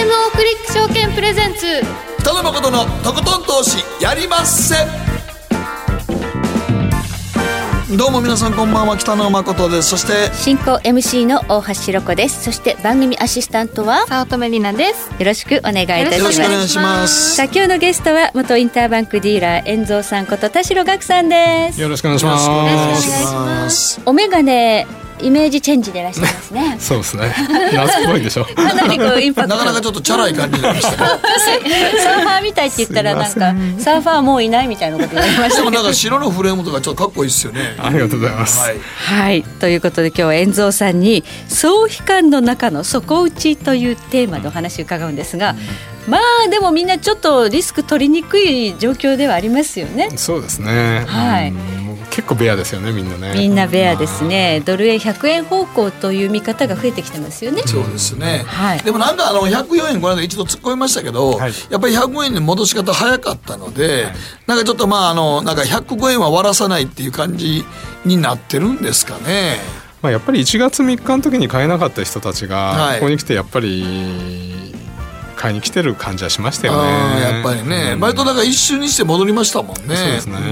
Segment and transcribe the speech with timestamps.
[0.00, 1.82] GMO クリック証券プレゼンツ。
[2.20, 4.74] 北野誠のとことん投資やりまっせ。
[7.94, 9.90] どうも皆さんこんばんは北野誠です。
[9.90, 12.44] そして進行 MC の大橋ろ子です。
[12.44, 15.10] そして番組アシスタントは早乙女里奈です。
[15.18, 17.36] よろしくお願いいたしよろますしくお願いします。
[17.36, 21.78] さあ今日のゲストは元インターバンクディーラー遠蔵さんこと田代岳さんです。
[21.78, 23.02] よろしくお願いしまよろしくお願いす。
[23.02, 24.00] します。
[24.06, 24.86] お眼鏡
[25.22, 26.76] イメージチェンジでいらっしゃいますね。
[26.80, 27.34] そうですね。
[27.72, 28.44] 夏っぽいでしょ。
[28.44, 29.54] かなりこうインパクト。
[29.56, 31.20] なかなかちょっとチャラい感じになりましたね。
[32.02, 35.64] サーファーみたいって言ったらなんすかサーファーもういないみたいなこと言われましでたけど。
[35.64, 37.76] もなんか白のフレームとかちょっとかっこいいですよね。
[37.78, 38.60] ありがとうございます。
[38.60, 38.78] はい。
[39.04, 45.54] はいということで今日は遠蔵さんに「総悲観の中の底打ち」というテーマでお話を伺うんですが、
[46.08, 50.10] まあでもみんなちょっとリスク取りにくい状況ではありますよね。
[50.16, 51.04] そうですね。
[51.06, 51.79] はい
[52.10, 53.34] 結構ベアですよね、みんなね。
[53.34, 57.62] みんなベアですね、ドル円100円方向という見方が増えてきてますよね。
[57.66, 58.80] そうですね、はい。
[58.80, 61.52] でもなんかあの104円この間一度突っ込みましたけど、はい。
[61.70, 64.08] やっぱり105円の戻し方早かったので、
[64.46, 67.64] なんかちょっとまああのなんか105円は割らさないっていう感じ
[68.04, 69.56] になってるんですかね。
[70.02, 72.48] まあやっぱり1月3日の時に買えなかった人たちはい。
[72.48, 74.64] がここに来てやっぱり
[75.36, 77.20] 買いに来てる感じはしましたよね。
[77.22, 78.00] やっぱりね、うん。
[78.00, 79.96] 割とだから一瞬にして戻りましたもんね。
[79.96, 80.38] そうですね。
[80.38, 80.38] ん。
[80.38, 80.48] やっ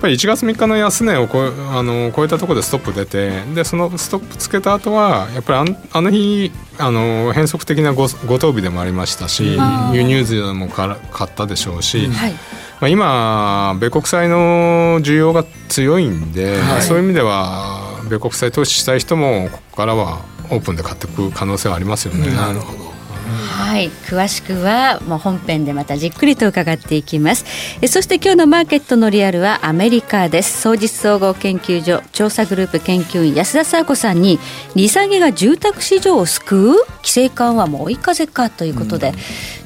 [0.00, 9.58] ぱり1月3日の安値を超えあの超えたところでストップ出てでそのストップつけた後はやっぱりあの日あの変則的なごご当日でもありましたし
[9.92, 12.32] 輸入税もから買ったでしょうし、はい、
[12.80, 16.82] まあ、今米国債の需要が強いんで、はい。
[16.82, 22.34] そういう意味では米国債投資したい人もここからはオープンで買っていく可能性はありますよね。
[22.34, 22.89] なるほど
[23.30, 27.44] はい、詳しくはもう本編でまたじっくりと伺っていきます。
[27.80, 30.60] えそして今日のマーケットのリアルはアメリカです。
[30.60, 34.38] 総実総合研究所調査グループ研究員安田沙子さんに
[34.74, 36.74] 利下げが住宅市場を救う？
[36.98, 38.50] 規制緩和も追い風か？
[38.50, 39.12] ということで、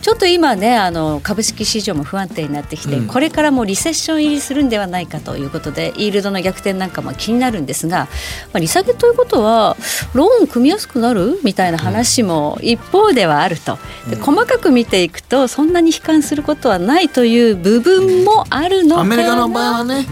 [0.02, 3.06] ちょっと今ねあの株式市場も不安定になってきて、うん。
[3.06, 8.08] これからもうリセッション入りするんではないかということでイールドの逆転なんかも気になるんですが、
[8.52, 9.77] まあ、利下げということは
[10.12, 11.40] ローン組みやすくなる？
[11.42, 13.78] みたいな話も一方ではあると。
[14.08, 19.00] で細かく見ていくとそんなに悲観することはないという部分もあるのかな。
[19.00, 20.06] アメリカの場合はね、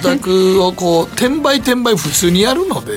[0.00, 2.96] 宅をこう転売転売普通にやるので、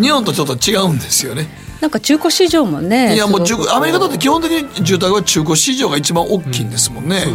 [0.00, 1.48] 日本とちょっと違うんですよね。
[1.80, 7.26] なんか中古市場もねいやもうアメリカだって基本的に住宅は中古市場が一番大きいんですもんね。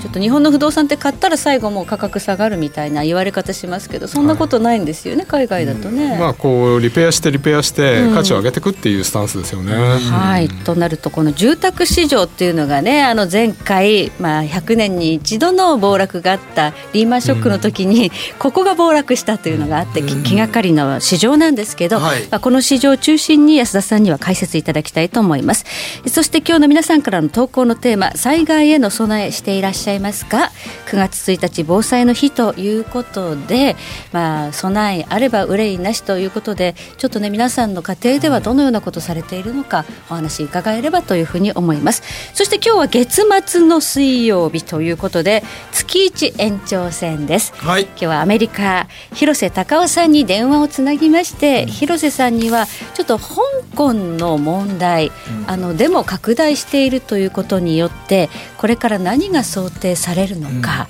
[0.00, 6.18] ちょっと日本の不動産って買ったら最後もう価格下がるみたいな言われ方しますけどそんなことないんですよね、海外だとね。
[6.18, 9.74] まあこうリペアしてリペアして価値を上げていくっていうスタンスですよね。
[9.74, 22.22] はい、となるとこの住宅市場っていうのがねあの前回、まあ、100年に一度の暴落があったリーマンショックの時に、ここが暴落したというのがあって、き気がかりの市場なんですけど、はい。
[22.30, 25.64] まあ、この市場を中心に安田さんには解説いただきたいと思います。
[26.06, 30.50] そして今日の皆さんからの投稿のテーマ災害への備えしていらっしゃいますか
[30.86, 33.76] 9月1日防災の日ということで、
[34.12, 42.02] まあ、備えあれば憂いなしということでちょっとね皆さんの家庭ではどのようなことされているのかお話伺えればというふうに思います。
[42.34, 47.52] そして今日は月末の水曜日ということで月一延長戦です。
[47.56, 47.84] はい。
[47.84, 53.36] 今日はアメリカ広瀬隆夫さんに電話をつなぎまして、広瀬さんにはちょっと香
[53.74, 55.10] 港の問題、
[55.46, 58.28] あのデモ拡大しているということによって
[58.58, 60.88] これから何が想定されるのか、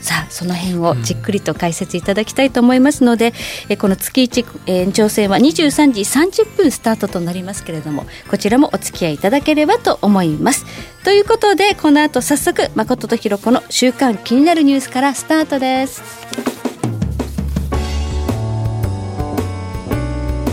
[0.00, 3.32] さあその辺をじっくりと解説いただきたいと思いますので、
[3.68, 10.64] えこの月一え延長戦は23時30分スタートとなりますけれどもこちらもお付き合いいただければと思います。
[11.02, 16.02] ということでこの後早速誠とひろ子の週刊気になるニュースからスタートです。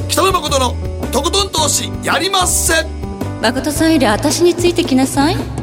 [0.08, 2.74] 北野誠のとことん投資やりまっせ。
[3.42, 5.63] 誠さんより私についてきなさい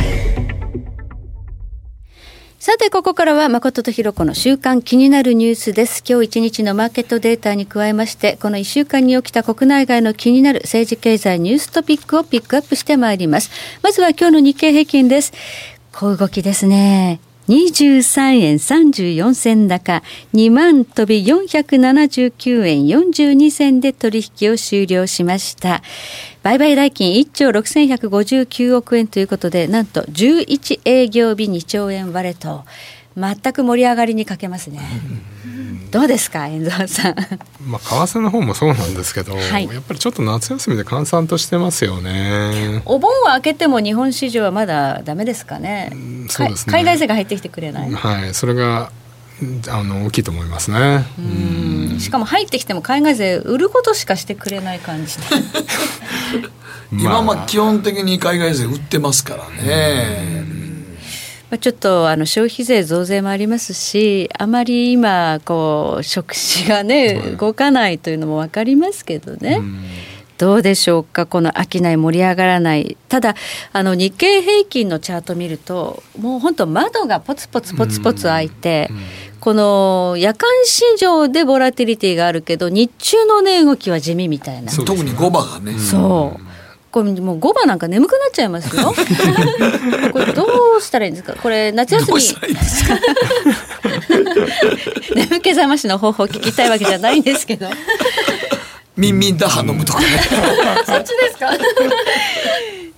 [2.61, 6.03] さてここからは誠とひろ子の週間気になるニュースです。
[6.07, 13.49] 今日一日のマーケットデータに加えましてこの一週間に起きた国内外の気になる政治経済ニューストピックをピックアップしてまいります。
[13.81, 15.33] まずは今日の日経平均です。
[15.91, 17.19] 小動きですね。
[17.51, 20.01] 23円34銭高
[20.33, 25.81] 2万飛び479円42銭で取引を終了しました。
[26.43, 32.63] 売買代金1兆6159億円ということでなんと11営業日2兆円割れと。
[33.17, 34.79] 全く盛り上がりに欠けますね。
[35.91, 37.15] どうですか遠藤さん？
[37.65, 42.81] まあ為替の方もそうなんですけど、はい、やっぱりちょっと夏休みで閑散としてますよね。
[42.85, 45.91] お盆は明けても日本市場はまだダメですかね。
[46.29, 46.71] そうですね。
[46.71, 47.91] 海外勢が入ってきてくれない。
[47.91, 48.91] はいそれが
[49.69, 51.03] あの大きいと思いますね。
[51.99, 55.15] しかも入ってきても海外勢売ることしかしてくれない感じ
[56.93, 57.45] 今まあ。
[57.47, 60.40] 基本的に海外勢売ってますからね、
[61.51, 69.61] まあ、ちょっとあの消費税増税もありますしあまり今こう食事がね動かないというのも分かりますけどね。
[70.37, 72.97] どうでしょうかこの商い盛り上がらない。
[73.09, 73.35] ただ
[73.73, 78.89] あの日経平均のチャート見るともう本当窓がポツポツポツポツ開いて、
[79.41, 84.71] この夜間市場でボラティリティがあるけど日中の値動きは地味みたいな。
[84.71, 85.77] 特に5番がね。
[85.77, 86.50] そう
[86.91, 88.93] これもう5番なんか眠くなっちゃいますよ。
[90.11, 90.45] これど
[90.77, 91.33] うしたらいいんですか？
[91.41, 92.19] これ夏休み。
[95.15, 97.67] 眠気覚ましの方法聞きたいわけじゃないんですけど。
[98.97, 100.07] ミンミンダハ飲むとかね。
[100.85, 101.49] そっちですか？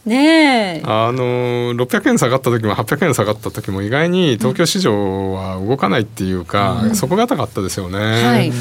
[0.05, 7.99] ねあの600円下がった時も800円下がった時も意外に東京市場は動かないっていうか、うん、底堅かったですよね。
[7.99, 8.49] はい。
[8.49, 8.55] だ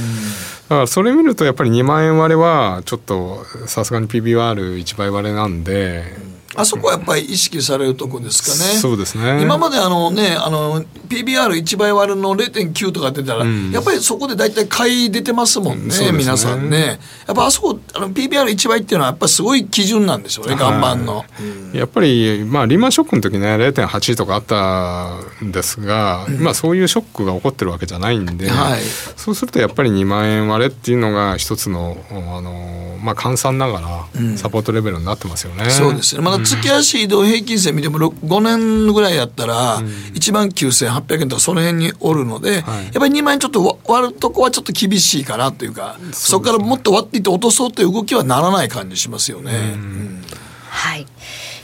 [0.72, 6.02] だからそれ見るとやっぱり2万円割れはちょっとさすがに PBR1 倍割れなんで
[6.54, 8.78] あそこはやっぱり意識されるとこですかね。
[8.78, 9.43] そうですね。
[9.43, 16.99] 今まであのね、あの、PBR1 倍割るの0.9とか出たら、うん、やっぱりそこで大体買い出てますもんね、ね皆さんね。
[17.26, 21.25] やっぱあそこ、あの PBR1 倍っていうのはやっぱりすごい基準なんですよね、岩盤の。
[21.40, 21.43] う
[21.75, 28.81] ん、やっぱり、まあ、リーマンショックの時ね、0.8とかあったんですが、うん、まあそういうショックが起こってるわけじゃないんで、はい、
[29.16, 35.70] そうするとやっぱり2万円割れっていうのが一つの、あの、まあ換算ながらサポートレベルになってますよね。
[35.70, 36.22] そうですね。
[36.22, 49.52] まだ月足移動平均線見ても5年ぐらいやったら1万9800円とかその辺におるので、やっぱり2万円ちょっと割るとこはちょっと厳しいかなというかそこからもっと割っていって落とそうという動きはならない感じしますよね。
[50.68, 51.06] はい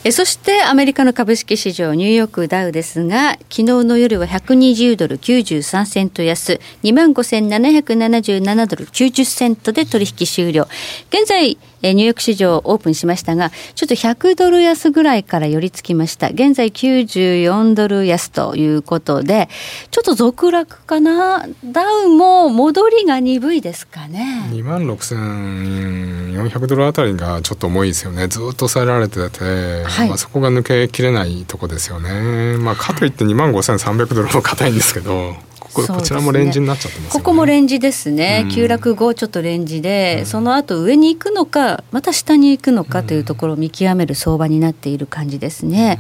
[0.05, 10.69] えそしてアメリカの株式市場ニューヨークダウですが昨日の夜は120ドル93セント安2万5777ドル90セントで取引終了。
[11.11, 16.29] 現在えニューヨーク市場オープンしましたがちょっと100ドル安ぐらいから寄り付きました。
[16.29, 19.49] 現在94ドル安ということで
[19.91, 21.47] ちょっと続落かな？
[21.65, 28.27] ダウも戻りが鈍いですかね？2万6400ドルあたりがちょっと重いですよね。
[28.29, 29.88] ずっと抑えられてて。
[29.89, 32.57] はい、まあ、そこが抜けきれないとこですよね。
[32.59, 35.35] まあ、かといって2万5300ドルも硬いんですけど。
[35.73, 45.99] ここちらもレンジになっちゃってます、ね、ここもレンジですね、うん、急落後ちょっとレンジで、うん、その後上に行くのかまた下に行くのかというところを見極める相場になっている感じですね、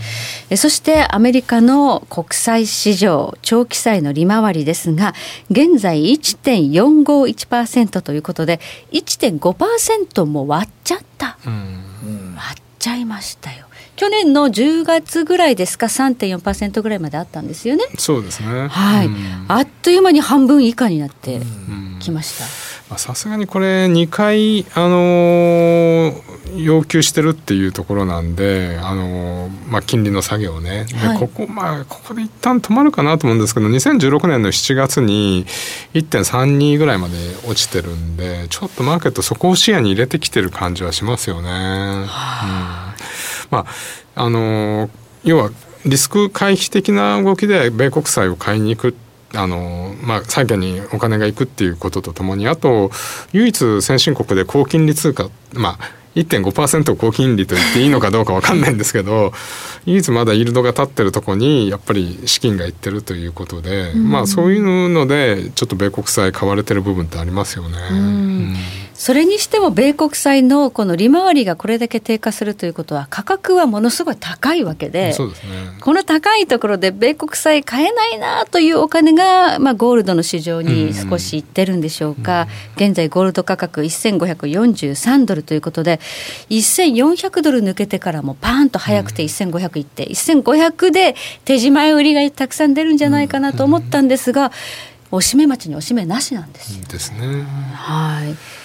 [0.50, 5.14] うん、そしてアメリカの国債市場長期債の利回りですが
[5.50, 8.60] 現在1.451%ということで
[8.92, 11.56] 1.5%も割っちゃった、割
[12.58, 13.66] っちゃいましたよ
[13.98, 17.84] 去年の10月ぐらいですか3.4%ぐらいまであったんですよね。
[17.98, 18.68] そうですね。
[18.68, 19.16] はい、うん、
[19.48, 21.40] あっという間に半分以下になって
[21.98, 22.96] きました。
[22.96, 35.44] さすがにこれ2回、あのー、要求してるっていうところなんで、あのー、まあ、金利の下げをね、はい、ここまあここで一旦止まるかなと思うんですけど2016年の7月に
[35.94, 37.14] 1.32ぐらいまで
[37.48, 41.50] 落ちてるんでちょっとマーケットそこを視野に入れてきてる感じはしますよね。
[41.50, 42.92] はあ。
[42.92, 42.97] うん
[43.50, 43.66] ま
[44.14, 44.90] ああの
[45.24, 45.50] 要は
[45.84, 48.96] リスク回避的な動きで米国債を買いに行く
[49.34, 52.90] あのまあ、債券にお金がいくっていうこととともにあと
[53.32, 59.32] 唯一先進国で高金利通貨まあ1.5%高金利と言っていいのかどうか分かんないんですけど
[59.86, 67.78] 唯一まだイールドが立ってるとこにやっぱり資金がいってるということで、うん、まあそういうのでちょっと米国債買われてる部分ってありますよね。
[67.90, 67.96] うん。
[67.96, 68.56] うん
[68.98, 75.16] それにしても米国債のこの利回りがこれだけ低下するということは価格はものすごい高いわけで、ね、
[75.80, 86.00] この高いところで米国債買えないなというお金が、まあ、ゴールドの市場に少しいってるんでしょうか、うん、現在ゴールド価格1543ドルということで
[86.50, 91.14] 1400ドル抜けてからもパーンと早くて1500いって、うん、1500で
[91.44, 94.50] 手締まい売りがたくさん出るんじゃないかなと思ったんですが、
[95.12, 97.44] おしめ町におしめなしなんですですね。
[97.74, 98.57] はい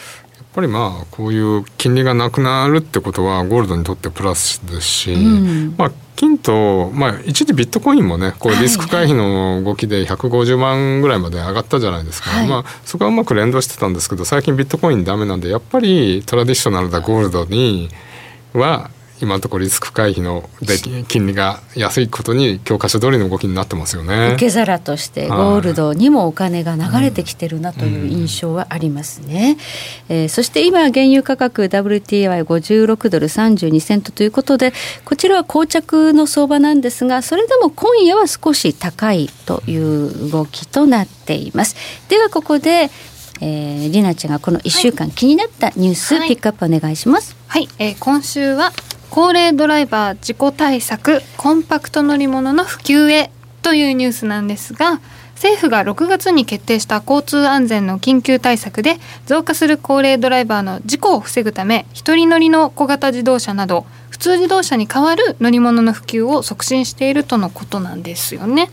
[0.53, 17.89] ぱりまあこういう金利がなくなるってことはゴールドにとってプラスですし、うん、まあ金と、まあ、一時ビットコインもねこうリスク回避の動きで150万ぐらいまで上がったじゃないですか、はい、まあ、そこはうまく連動してたんですけど最近ビットコインダメなんでやっぱりトラディショナルなゴールドに
[18.53, 18.91] は
[19.23, 20.77] 今のところリスク回避ので
[21.07, 24.31] 金利が安いことに教科書通りの動きになってますよね。
[24.33, 29.57] 受け皿としてゴールドにもお金が流れてきてるなという印象はありますね。
[30.09, 34.73] うん、えー、そして今原油価格 WTI56 ドル32セントということで
[35.05, 41.75] こちらは膠着の相場なんですがそれでも今夜は少し高いという動きとなっています。
[42.09, 42.89] ではここで
[43.41, 47.35] えー、りなちゃんがこの1週間気になったニュース、はい、ピックアップお願いします。
[47.47, 48.71] はい、えー、今週は
[49.13, 53.29] 高齢ドライバー事故対策コンパクト乗り物の普及へ
[53.61, 55.01] というニュースなんですが
[55.35, 58.95] 政府が6月に決定した交通安全の緊急対策で
[59.27, 68.71] 増加する高齢ドライバーの事故を防ぐため一人乗りの小型自動車など普通自動車に代わる乗り物の普及を促進しているとのことなんですよね。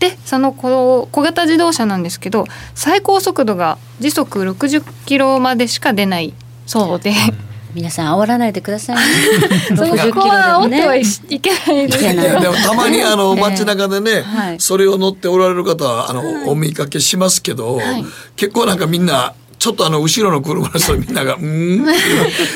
[0.00, 6.34] でその小型自動車なんですけど最高速度が時速60キロまでしか出ない
[6.66, 7.12] そうで。
[7.76, 9.02] 皆さん煽らないでくださいね。
[9.76, 11.86] そこは煽ってはいけない。
[11.86, 12.40] です。
[12.40, 18.04] でもたまにあの街中でね、はい、それを乗っておられる方はあの、お見かけしますけど、はい、
[18.34, 21.84] 結構なんかみんなちょっとあの後ろの車の人みんなが「うん」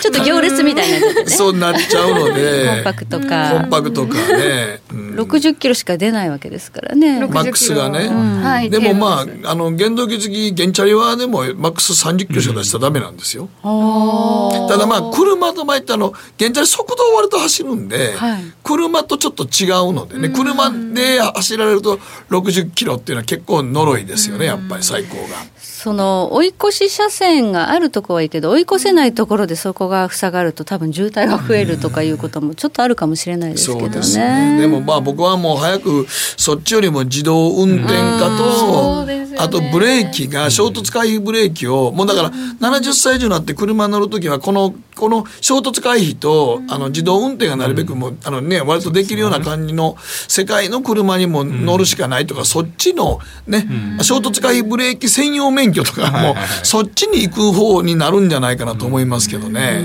[0.03, 3.51] ちょっと行列みたいな、ね、そうなっちゃうのでコンパクトか。
[3.61, 7.27] コンパクトかね、うん、60キロしか出ないわけですからね。
[7.27, 21.99] マックスがね、うん、でもまああの原動機付き原チャリはでもマックス30キロしか出したらダメなんですよ、うん、ただまあ車と前ってあの原チャリ速度割と走るんで、はい、車とちょっと違うのでね車で走られると
[22.31, 25.60] 60キロっていうのは結構呪いですよねやっぱり最高が。
[25.83, 33.89] その追い越し車線があるとこはいいけど追い越せないところでそこが塞がると多分渋滞が増えるとかいうこともちょっとあるかもしれないですけどね。
[33.89, 34.61] でね。
[34.61, 39.07] でもまあ僕はもう早くそっちよりも自動運転化と、
[39.39, 49.97] あとブレーキが衝突回避ブレーキをもうだから70歳以上になって車乗る時はこのこの衝突回避とあの自動運転がなるべくもうあのね割とできるような感じの
[50.29, 53.67] 世界の車にも乗るしかないとかそっちのね
[54.03, 59.81] 衝突回避ブレーキ専用免許とかもそっちに行く方になるんじゃないかなと思いますけどね。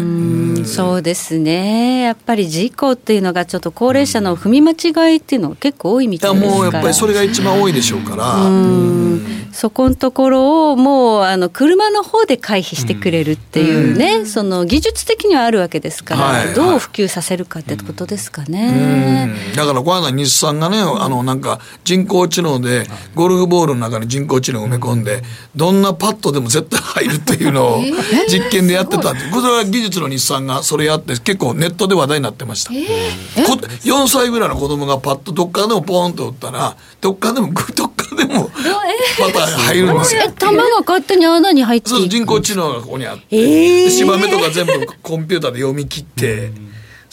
[0.66, 2.02] うそうですね。
[2.02, 6.56] やっぱり事故っていうのがちょっと高齢者の踏み間違いっていうのが結構多いみたいですから。
[6.56, 9.46] もうやっぱりそれが一番多いでしょうから。
[9.56, 19.34] そこのところをもうあの車の方で回避してくれるっていうね、うん、その技術的にはあるわけですから、はい、どう普及させるかってことですかね。
[19.56, 25.22] だからこの間日産がねあのなんか人工知能でゴルフボールの中に人工知能を埋め込んで
[25.56, 27.82] どんなパットでも絶対入るっていうのを
[28.28, 32.72] 実験でやってたんでこれは技術の日産がそれやって結構ネットで話題になってました。
[32.72, 40.32] 4歳ぐらいの子供がパッとどっかでもポーンと打ったらどっかでも どっかでもパター入るんですよ。
[40.38, 46.52] 玉が勝手に穴に入ってそう人工知能がここにあって、えー、芝目とか全部コンピューターで読み切って。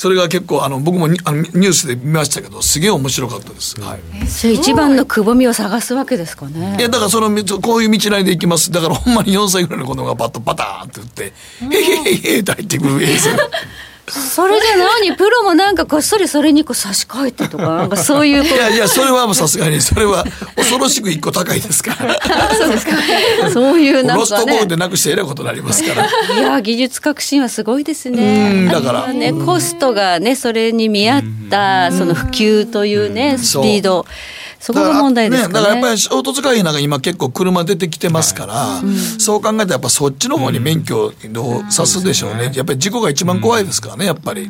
[0.02, 3.80] それが結構あの僕もニあのニュースで見ましたけどすげえ面白かったです。
[3.80, 4.26] はい。
[4.26, 6.76] それ一番のくぼみを探すわけですかね。
[6.76, 7.28] いやだからその
[7.61, 8.73] こういう道なりで行きます。
[8.73, 11.32] だからほんまに4歳ぐらいの子供がパッとパターンって言って
[11.71, 13.30] 「へへへへ」って入ってくる映像。
[14.09, 15.16] それじゃ何？
[15.16, 20.25] プロもなんかこっそりそれにこう差し替えてとか なんかそういういやいやそれはもうさすがにそれは
[20.56, 22.18] 恐ろしく一個高いですから。
[22.56, 22.92] そうですか。
[23.52, 26.09] そういうなんか、ね、ロストボールでなくしてえらいことになりますから。
[26.35, 28.68] いや技術革新はすごいですね。
[28.73, 29.12] だから。
[29.12, 34.06] ねコストがねそれに見合ったその普及というねスピード
[34.62, 41.12] そこが問題ですかね、ね、だからやっぱり衝突回避なんか今結構車出てきてますから、はい、そう考えたらやっぱそっちの方に免許を
[41.69, 44.49] さすでしょうね、やっぱり事故が一番怖いですからねやっぱり、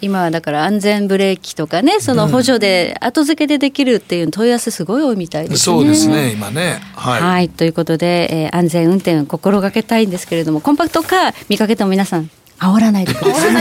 [0.00, 5.58] 今はだから安全ブレーキとかねその補助で後付けでできるっていう問い合わせすごい多いみたいですね。
[5.58, 13.52] そうですね今ね、はい、はい、ということで、えー、安全運転を心がけたいんですけれどもコンパクトカー見かけても皆さん煽らないでください。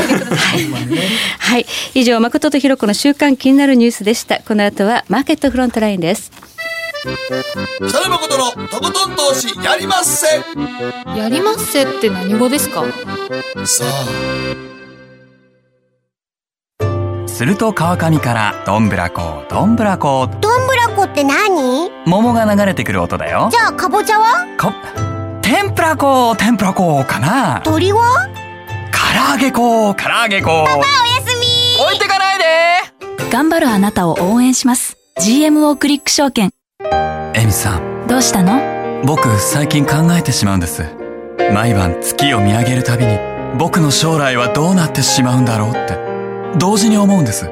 [1.40, 4.40] はい、以上誠とひろ子の週刊気になるニュースでした。
[4.40, 6.32] この後はマーケットフロントラインです。
[7.78, 10.28] 北野誠のとことん投資やりまっせ。
[11.18, 12.84] やりまっせって何語ですか？
[13.66, 13.88] さあ。
[17.28, 21.92] すると川上からどんぶらこどんぶらこどんぶらこって何？
[22.08, 24.48] 桃が流れてくる音だよじゃあかぼちゃは？
[24.58, 24.74] か
[25.44, 28.28] 天ぷらこ天ぷらこかな鳥は？
[29.18, 29.96] 唐揚げ粉。
[29.96, 30.48] 唐揚げ粉。
[30.48, 30.86] パパおや
[31.26, 31.84] すみ。
[31.84, 32.46] 置いてかないで。
[33.32, 34.96] 頑張るあなたを応援します。
[35.20, 36.52] GMO クリック証券。
[37.34, 38.06] エミさん。
[38.08, 38.62] どうしたの？
[39.04, 40.84] 僕最近考えてしまうんです。
[41.52, 43.18] 毎晩月を見上げるたびに
[43.58, 45.98] 僕の将来はどうなってしまうんだろうって。
[46.60, 47.50] 同時に思うんです。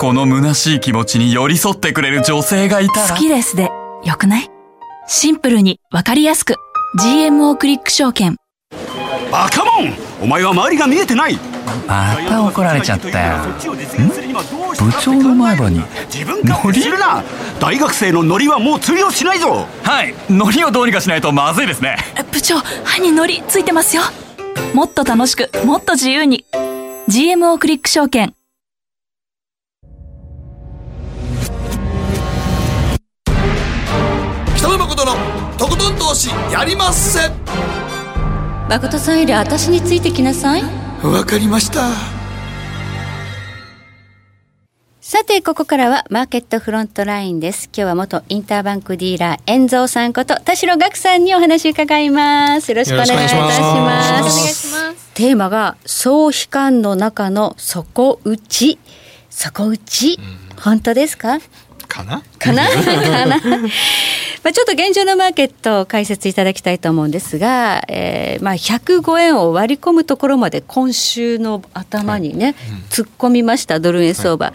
[0.00, 3.14] この虚しい気持ちに寄り添ってくれる女性がいたら。
[3.14, 3.70] 好きですで。
[4.02, 4.50] よくない？
[5.06, 6.56] シンプルにわかりやすく。
[6.98, 8.36] GMO クリック証券
[9.36, 9.92] バカモン。
[10.22, 11.38] お前は周りが見えてない。
[11.86, 13.36] また怒られちゃったよ。
[13.44, 13.58] ん部
[14.98, 15.82] 長の前歯に。
[16.10, 17.22] 自分勝手するな。
[17.60, 19.66] 大学生のノリはもう通用しないぞ。
[19.82, 20.14] はい。
[20.30, 21.98] ノリをどうにかしないとまずいですね。
[22.32, 24.04] 部長歯にノリついてますよ。
[24.72, 26.46] もっと楽しくもっと自由に。
[27.06, 28.32] GMO クリック証券。
[34.56, 35.12] 北野誠の
[35.58, 37.20] とことん投資やりまっせ
[38.68, 40.62] 誠さんより私についてきなさい
[41.02, 41.88] わかりました
[45.00, 47.66] さて、ここからはマーケットフロントラインです。
[47.66, 52.72] 今日は元インターバンクディーラー、遠蔵さんこと田代岳さんにお話伺います。
[52.72, 53.84] よろしくお願いいたしよろしくお願いしま。
[53.84, 58.80] ますすお願いしますテーマが、総悲観の中の底打ち。
[59.30, 60.18] 底打ち？
[60.60, 61.38] 本当ですか？
[61.86, 62.20] かな？
[62.40, 62.66] かな？
[62.68, 63.40] かな？
[64.46, 72.54] まあちょっと現状のマーケットを解説いただきたいと思うんですが、えーまあ105円を割り込むところまで今週の頭にね、
[72.88, 74.52] 突っ込みましたドル円相場、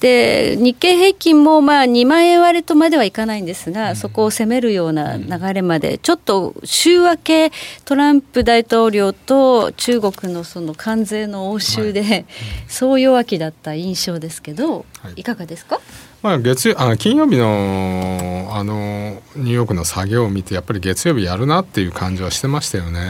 [0.00, 7.50] で日経平均もまあ2万円割れとまではいかないんですが、そこを攻めるような流れまでちょっと週明け
[7.86, 12.26] トランプ大統領と中国のその関税の応酬で、
[12.68, 15.20] 総弱気だった印象ですけど、はい。
[15.20, 15.80] いかがですか？
[16.22, 23.00] まあ、月曜あ金曜日のあのニューヨークの下げを見てやっぱり月曜日やるなっていう感じはしてましたよね。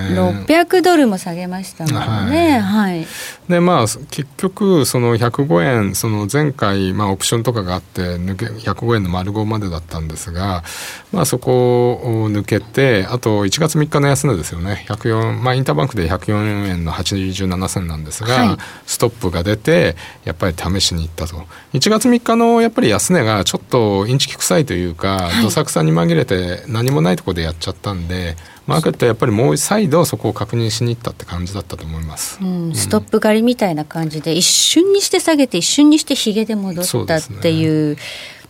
[0.46, 2.60] 600ドルも下げましたもんね。
[2.60, 3.06] はい。
[3.48, 10.62] でまあ結局その105円その前回、まあ、オプションとかがあって抜け105円の丸5までだったんですが、
[11.10, 21.36] まあ、そこを抜けてあと1月3日の安値ですよね104、まあ、インターバンクで104円の87銭なんですが、はいストップが出てやっぱり試しに行ったと
[21.72, 32.38] 1月3日のやっぱり安値がちょっとインチキ臭いというか、どさくさに紛れて何もないところでやっちゃったんでマーケットはやっぱりもう再度そこを確認しに行ったって感じだったと思います。
[32.40, 37.96] うん、ストップ狩りみたいな感じで一瞬にして下げて一瞬にしてヒゲで戻ったっていう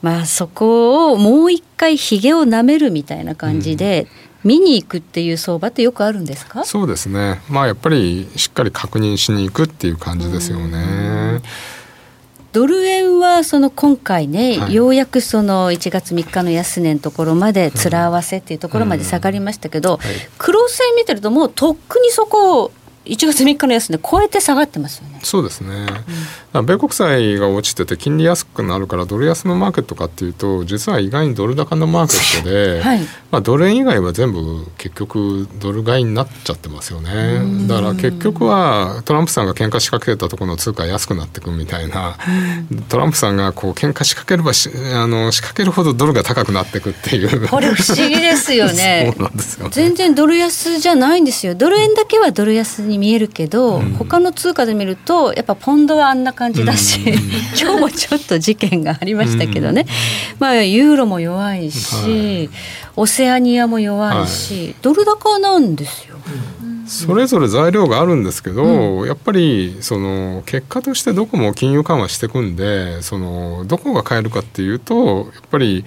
[0.02, 4.06] まあそこをもう一回ヒゲを舐めるみたいな感じで、
[4.42, 6.64] 見に行くっていう相場ってよくあるんですか？
[6.64, 7.42] そうですね。
[7.50, 11.42] まあやっぱりしっかり確認しに行くっていう感じですよね。
[12.52, 14.74] ドル円はその今回ね、はい。
[14.74, 19.98] ようやくその1月3日の安値のところまで面合わせっていうところまで下がりましたけど、はい。
[20.38, 22.72] 黒線見てるともうとっくにそこを
[23.04, 25.19] 1月3日の安値超えて下がってますよね。
[25.22, 26.02] そうですね、だか
[26.52, 33.00] ら米国債が落ちてて金利安くなるからドル安のマーケットかっていうと実は意外にドル高のマーケットで、 はい。
[33.30, 37.68] まあ、ドル円以外は全部結局ドル買いになっちゃってますよね。
[37.68, 42.16] だから結局はトランプさんが喧嘩仕掛けたところの通貨安くなってくみたいな。
[42.88, 47.48] トランプさんがこう喧嘩仕掛ければしあの仕掛けるほどドルが高くなってくっていう。
[47.48, 49.14] これ不思議ですよね。
[49.14, 49.14] ね。
[49.70, 51.54] 全然ドル安じゃないんですよ。
[51.54, 57.00] ドル円だけはドル安に見えるけど、他の通貨で見るとやっぱポンドはあんな感じだし、
[57.60, 59.86] 今日もちょっと事件がありましたけどね、
[60.38, 62.50] まあユーロも弱いし、
[62.96, 66.16] オセアニアも弱いし、ドル高なんですよ。
[66.86, 75.84] それぞれ材料があるんですけど、やっぱりその結果としてどこも金融緩和していくんでそのどこが変えるかっていうとやっぱり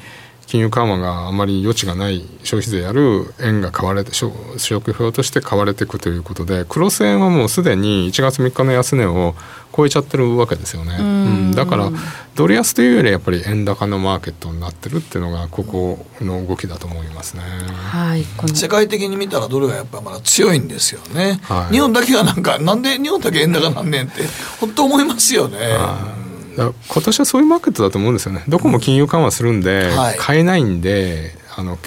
[0.53, 9.33] 金融緩和があまり余地がない消費税やる円が買われて消消去表として買われていくということでクロス円はもうすでに1月3日の安値を
[9.75, 11.03] 超えちゃってるわけですよね、う
[11.49, 11.51] ん。
[11.53, 11.89] だから
[12.35, 17.41] ドル安というよりやっぱり円高のマーケットになってるっていうのがここの動きだと思いますね。
[17.41, 21.73] はい、世界的に見たらドルがやっぱまだ強いんですよね、はい。
[21.73, 24.21] 日本だけがなんかなんで日本だけ円高なんねんって
[24.59, 26.22] 本当思いますよね、だから
[26.55, 28.43] 今年はそういうマーケットだと思うんですよね。
[28.47, 30.17] どこも金融緩和するんで、はい。
[30.17, 31.77] 買えないんで、あの、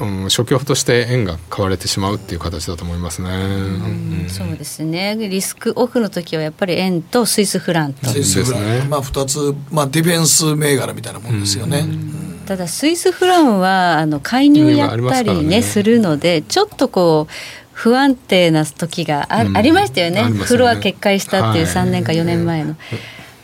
[0.00, 3.28] うん、消去法として円が買われてしまうっていう形だと思いますね。
[3.30, 5.16] うんそうですね。
[5.16, 8.08] リスクオフの時はやっぱり円とスイスフランと。
[8.08, 8.86] スイスフラン、ね。
[8.88, 11.84] まあ2つ、まあ、ディフェンス銘柄みたいなもんですよね、
[12.46, 17.32] ただスイスフランはあの介入やったりねねするのでちょっとこう
[17.72, 19.56] 不安定な時があ,、うん。
[19.56, 20.22] ありましたよね。
[20.22, 20.30] ね。
[20.30, 21.74] フロア決壊したっていうはい。
[21.74, 22.76] 3年か4年前の。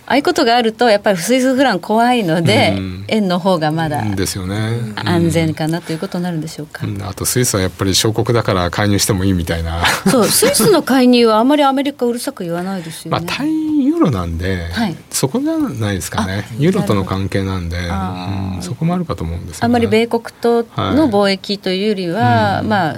[0.09, 4.93] ああいうことがあるとやっぱりスイスフラン怖いので、うん円の方がまだですよね。
[4.97, 6.87] 安全かなということになるんでしょうか。
[6.87, 9.83] うんあとスイスはやっぱり小国だから介入してもいいみたいな。
[10.11, 13.25] そうスイスの介入はあまりアメリカうるさく言わないですよね。
[13.27, 17.79] まあ対ユーロなんで、はいそこじゃないですかねあユーロとの関係なんで、
[18.61, 19.67] そこもあるかと思うんですよね。
[19.67, 22.97] あまり米国との貿易というよりは、まあ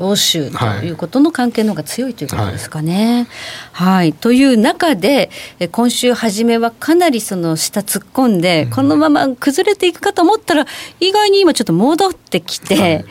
[0.00, 3.28] 欧州ということの関係の方が強いということですかね。
[3.72, 10.66] はい、という中でえ今週初めはかなりその下突っ込んで、このまま崩れていくかと思ったら
[11.00, 13.04] 意外に今ちょっと戻ってきて、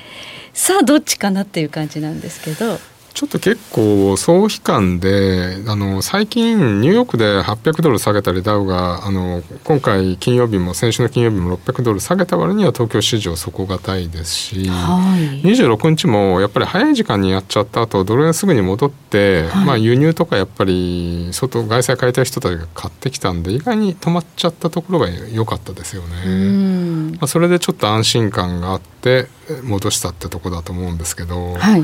[0.54, 2.80] さあどっちかなっていう感じなんですけど。
[3.20, 27.18] ちょっと結構総悲観であの最近ニューヨークで800ドル下げたりダウがあの今回金曜日も先週の金曜日も600ドル下げた割には東京市場底堅いですし、はい、26日もやっぱり早い時間にやっちゃった後ドル円すぐに戻って、はい、まあ、輸入とかやっぱり外外債買いたい人たちが買ってきたんで意外に止まっちゃったところが良かったですよね。
[27.20, 29.28] まあ、それでちょっと安心感があって
[29.64, 31.56] 戻したってとこだと思うんですけど。
[31.56, 31.84] はい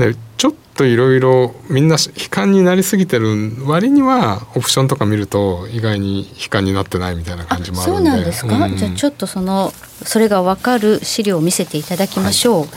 [0.00, 8.00] でちょっといろいろみんな悲観になりすぎてる割にはオプションとか見ると意外に悲観になってないみたいな感じもあるんで。
[8.00, 12.60] そうなんですか、うん、じゃあちょっとそのそれが分かる資料を見せていただきましょう。
[12.60, 12.68] はい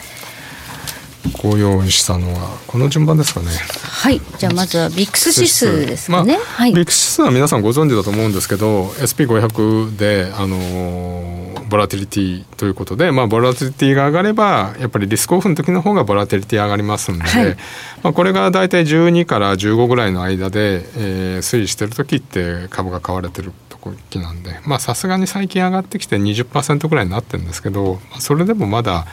[1.31, 3.47] ご用意したのはこの順番ですかね。
[3.47, 6.33] はいじゃあまずはビックス指数ですかね。
[6.37, 17.57] まあ、はい、ビックス指数は皆さんご存知だと思うんですけど SP500 であのー、ボラティリティということで、まあ、ボラティリティが上がればやっぱりリスクオフの時の方がボラティリティ上がりますんで、はい、
[18.03, 29.05] まあ、これが大体12から15ぐらいの間で、えー、推移してる時って株が買われてる時なんでさすがに最近上がってきて20%ぐらいになってるんですけどそれでもまだ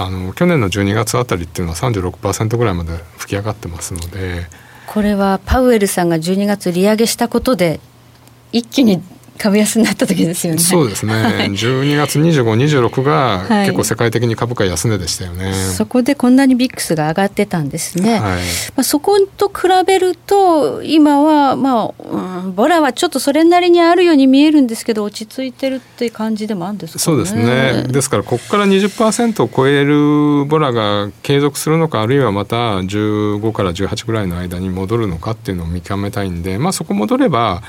[0.00, 4.46] あの去年の12月あたりっていうのは36%ぐらいまで吹き上がってますので。
[4.86, 7.78] これはパウエルさんが12月利上げしたことで
[8.52, 9.02] 一気に
[9.38, 10.58] 株安になった時ですよね。
[10.58, 11.14] そうですね。
[11.50, 15.44] 12月25、26が結構世界的に株価安値でしたよね。
[15.44, 18.18] はい、そこでこんなにビックスが上がってたんですね。
[18.18, 18.32] はい、ま
[18.78, 27.84] あそこと比べると今はまあ、うん、ボラはちょっとそれなりにあるように見えるんですけど落ち着いてるっていう感じでもあるんですか、ね、そうですね。
[27.88, 37.62] ですからここから20%を超えるボラが継続するのかあるいはまた15から18ぐらいの間に戻るのかっていうのを見極めたいんで、まあそこ戻れば。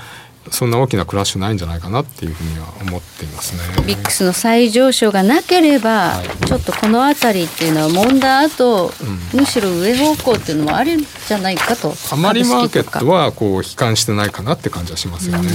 [0.51, 3.85] そんな大きなクラッシュないんじゃないかなっていうふうには思っていますね。
[3.85, 8.91] ビックスの再上昇がなければ、はい、ちょっとこの辺りっていうのは揉んだ後、
[9.33, 15.49] うん、むしろ上方向っていうのもあるんじゃないかとあまりマーケットはこう悲観してないかなって感じはしますよね。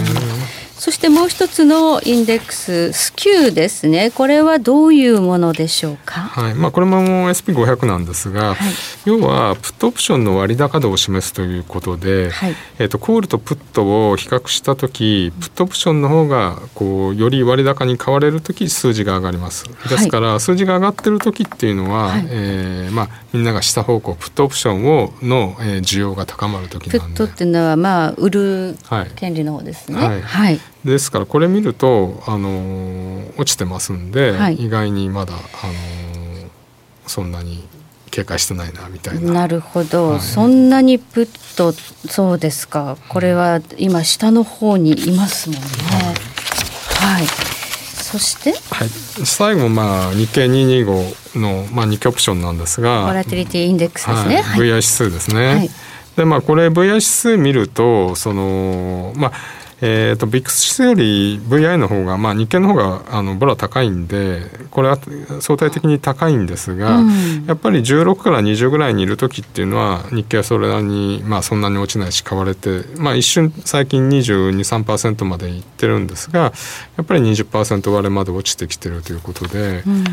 [0.79, 4.11] そしてもう一つのインデックススキューですね。
[4.11, 6.55] これはどういうものでしょうか、はい。
[6.55, 8.57] まあ、これも SP500 なんですが、はい、
[9.05, 19.65] 要はプットオプションの割高度を示すということで、はい、えーと、コールとプットを比較した時プットオプションの方がこうより割高に買われる時数字が上がります。
[19.89, 27.17] ですから、はい、数字が上がってる時っていうのは、はい、えー、まあ、みんなが下方向プットオプションをの、えー、需要が高まる時なんで。
[27.17, 28.77] プットっていうのはまあ売る
[29.15, 30.23] 権利の方ですね。
[30.23, 36.49] はいですからこれ見ると、あのー、落ちてますんで、はい、意外にまだ、あのー、
[37.07, 37.65] そんなに
[38.11, 39.33] 警戒してないなみたいな。
[39.33, 41.73] なるほど、はい、そんなにプッと
[42.09, 42.97] そうですか。
[43.09, 45.67] これは今下の方にいますもんね。
[47.01, 55.55] はい、はい、そして、はい、最後まあ日経225の、まあ、日経オプションなんですがボラティリティインデックスですね、はい、VI 指数ですね。
[55.55, 55.71] はい。
[56.17, 59.33] でまあ、これ VI 指数見るとそのまあ
[59.87, 64.99] えーと、ビックス指数より VI の方が、まあ、日経の方があのボラ高いんでこれは
[65.41, 76.53] 相対的に高いんですが、うん、やっぱり16から20ぐらいにいる時っていうのは日経はそれなりに、まあ、そんなに落ちないし買われて、まあ、一瞬最近2223%までいってるんですがや
[77.03, 80.05] っぱり20%割れまで落ちてきてるということで、うん、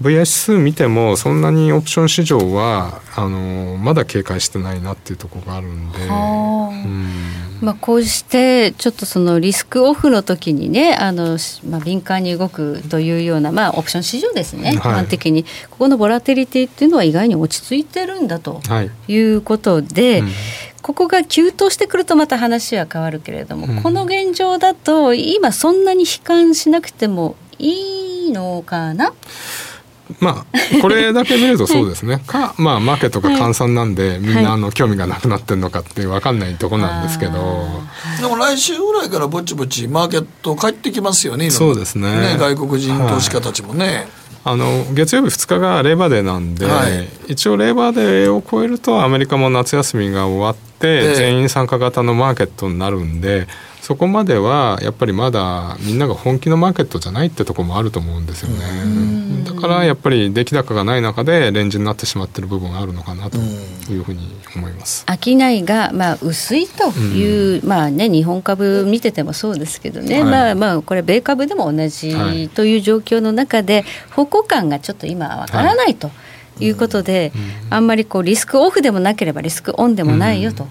[0.00, 5.98] VI 指数見てもそんなにオプション市場はあのまだ警戒してないなっていうところがあるんで。
[5.98, 7.50] うん。
[7.60, 11.36] まあ、こうしてちょっとそのリスクオフの時にねあの、
[11.68, 15.42] まあ、敏感に動くというような、まあ、オプション市場ですね、一般的に。
[15.68, 18.60] ここのボラテリティっていうのは意外に落ち着いてるんだと
[19.08, 19.18] い。
[19.18, 20.28] うことで、はいうん、
[20.80, 29.12] ここが急騰してくるとまた話は変わるけれども、うん、この現状だと今そんなに悲観しなくてもいいのかな？
[30.18, 32.22] まあこれだけ見るとそうですね。
[32.26, 37.68] か まあマーケットが換算なんで、はい、みんなあの興味がなくなってるのかって分かんないとこなんですけど、
[38.20, 44.06] でも来週ぐらいからぼちぼちマーケット帰ってきますよねそうですね、ね、外国人投資家たちもね、はい。
[44.42, 53.46] あの月曜日2日がレーバーデーなんで、はい、一応レーバーデーを超えるとアメリカも夏休みが終わって、全員参加型のマーケットになるんで
[53.80, 59.44] そこまではやっぱりまだみんなが本気のマーケットじゃないってとこもあると思うんですよね。
[59.44, 65.06] だからやっぱり出来高がない中でレンジになってしまってる部分があるのかなというふうに思います。
[65.08, 76.10] 商いがまあ薄いという、まあね日本株見ててもそうですけどね、はい、まあまあこれ米株でも同じという状況の中で方向感がちょっと今わからないと。
[76.58, 77.32] いうことで、
[77.70, 80.64] あんまりこうリスクオフでもなければリスクオンでもないよと。
[80.64, 80.66] い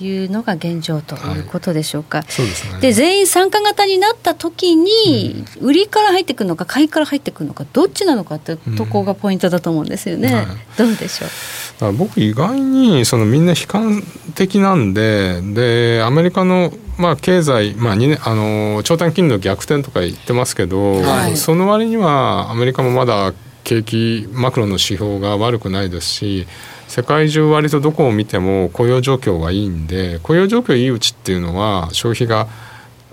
[0.00, 2.18] うのが現状ということでしょうか。
[2.18, 2.80] はい、そうですね。
[2.80, 10.28] で全員参加型になった時に、売りから入ってくるのか買いから入ってくるのかどっちなのかってとこがポイントだと思うんですよね。
[10.28, 11.92] うんはい、どうでしょう？
[11.94, 14.02] 僕意外にそのみんな悲観
[14.34, 26.46] 的なんででアメリカのまあ、経済、まあ、年あの長短金利の逆転とか言ってますけど、はい、その割にはアメリカもまだ景気マクロの指標が悪くないですし
[26.88, 32.48] 世界中割とどこを見ても雇用状況はいいんで雇用状況いいうちっていうのは消費が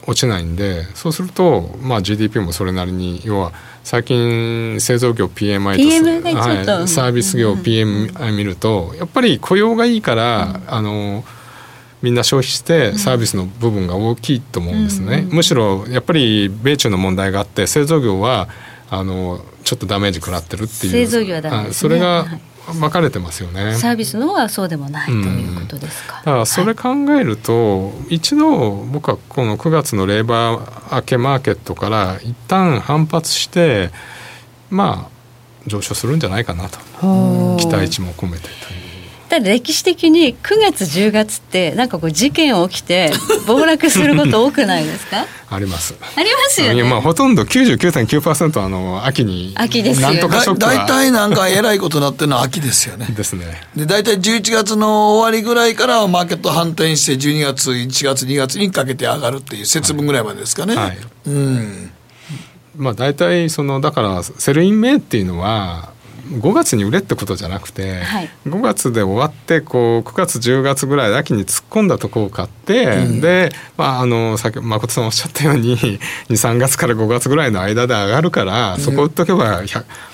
[0.06, 6.24] 落ちないんでそうすると、まあ、GDP もそれなりに要は最近製造業 PMI
[6.66, 11.24] と、はい、サービス業 PMI 見るとやっぱり雇用がいいから、うん、あの
[12.02, 18.50] みんな消費してサービスの部分が大きいと思うんですね、うん、むしろやっぱり米中の問題があって製造業は
[18.90, 20.92] あのちょっとダメージ食らってるっていう。
[20.92, 22.26] 製造業はダメです、ね、それが
[22.72, 26.18] 分かれてますよね、サービスの方はそうでもない、ということですか。
[26.18, 33.92] だからそれ考えると、はい、一度僕はこの9月のレーバー明けマーケットから一旦反発して
[34.70, 35.14] まあ
[35.68, 36.80] 上昇するんじゃないかなと。
[37.58, 38.50] 期待値も込めて。
[39.34, 43.12] ただ歴史的に9月10月ってなんかこう事件起きて
[43.48, 45.26] 暴落すること多くないですか？
[45.50, 45.96] あります。
[46.16, 46.84] ありますよね。
[46.84, 53.08] まあほとんど99.9%あの秋に秋ですよなんとかショック大体なんかえらいことになってるのは秋ですよね。
[53.10, 53.60] ですね。
[53.76, 61.92] で大体11月の終わりぐらいからマーケット反転して12月1月2月にかけて上がるっていう節分ぐらいまでですかね、はい、はい、うん。
[62.78, 65.93] まあ大体そのだから Sell in May っていうのは
[66.26, 75.76] 5月に売れってことじゃなくて、はい、5月で終わってこう9月10月ぐらい秋に突っ込んだとこを買って、うん、で、まあ、あのさっき誠さんおっしゃったように
[76.30, 79.62] 23月から5月ぐらいの間で上がるから、そこ売っとけば、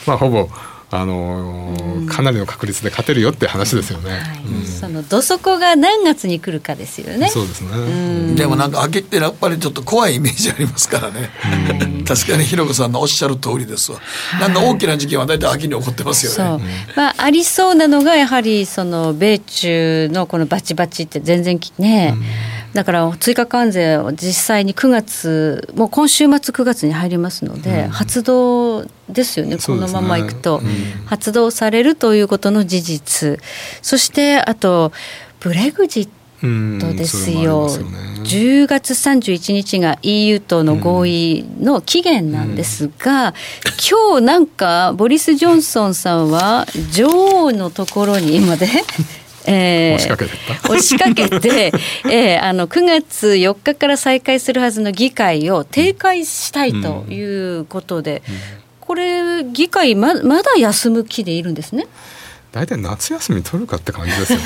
[0.05, 0.49] まあ、ほぼ。
[0.91, 4.11] あのー、かなりの確率で勝てるよって話ですよね。
[4.11, 7.29] はいうん、そのどそこが何月に来るかですよね。
[7.29, 8.33] そうですね。
[8.35, 11.29] でもなんか秋ってやっぱりちょっと怖いイメージありますからね。
[12.07, 13.99] 確かにひろこさんのおっしゃる通りですわ。
[14.39, 16.65] なんか大きな事件は大体秋に起こってますよね。
[16.95, 22.15] まあありそうなのがやはりその米中のこのバチバチって全然ね。
[22.73, 30.61] だから追加関税を実際に9月もう今週末9月に入りますので、発動ですよね、このままいくと、
[31.05, 33.39] 発動されるということの事実。
[33.81, 34.91] そしてあと
[35.39, 37.83] ブレグジットですよ、ね、
[38.23, 43.33] 10月31日が EU との合意の期限なんですが、
[43.89, 48.67] 今日なんかボリス・ジョンソンさんは女王のところにまで
[49.51, 50.31] えー、押しかけて
[50.63, 51.71] 押しかけて、
[52.09, 58.35] えー、あの9月4日から再開するはずの議会を停会したいということで、うん。
[58.35, 58.41] うん、
[58.81, 61.87] これ議会ままだ休む気でいるんですね？
[62.51, 64.45] 大体夏休み取るかって感じですよね。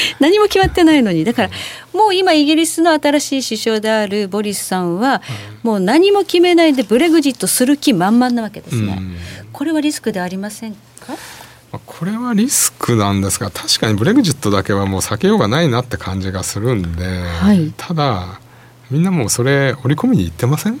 [0.18, 1.26] 何も決まってないのに。
[1.26, 1.50] だから
[1.92, 5.20] もう今イギリスの新しい首相であるボリスさんは
[5.62, 8.98] もう何も決めないでブレグジットする気満々なわけですね、
[9.52, 10.72] これはリスクでありません
[11.06, 11.14] か？
[11.84, 18.40] これはリスクなんですが確かにブレグジットだけはもう避けようがないなって感じがするんで、はい、ただ
[18.90, 20.80] みんなもうそれ織り込みに行ってません？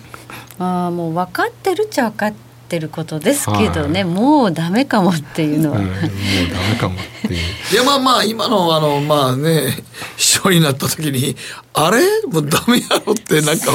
[0.58, 6.10] あもう分かってるっちゃ分かってることですけどね、はい、もうダメかもっていうのは、うん、もうダメ
[6.78, 7.40] かもっていう。
[7.72, 9.82] いやまあまあ今のあのまあね
[10.16, 11.36] 秘書になった時に
[11.72, 12.00] あれ？
[12.30, 13.72] もうダメやろってなんか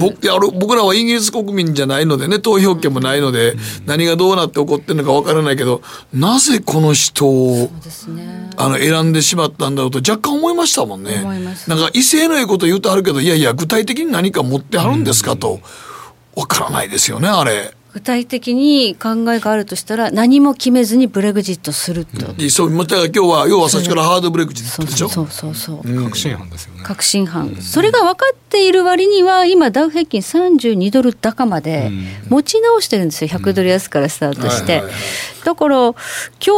[0.00, 7.70] 僕や僕らはイギリス国民じゃないのでね投票権もないので、うん、何がどうなって起こってるのかわからないけどなぜこの人を、
[8.08, 11.22] ね、あの選んでしまったんだろうと若干思いましたもんね。
[11.66, 15.60] なんか威勢のいいこと言うとあるけどいやいや具体的に何か持ってはるんですかと。
[16.36, 17.74] わからないですよねあれ。
[17.92, 25.08] 具体的に考えがあるとしたら何も決めずにブレグジットすると、うん、そう今日は要は最初からハードブレグジットでしょ？
[25.08, 26.82] そうそうそうそう、確信犯ですよね。
[26.84, 31.90] 確信犯、うん、それが分かっている割には今ダウ平均32ドル高まで
[32.28, 33.28] 持ち直してるんですよ。
[33.28, 34.82] 100ドル安からスタートして、
[35.44, 35.94] だから今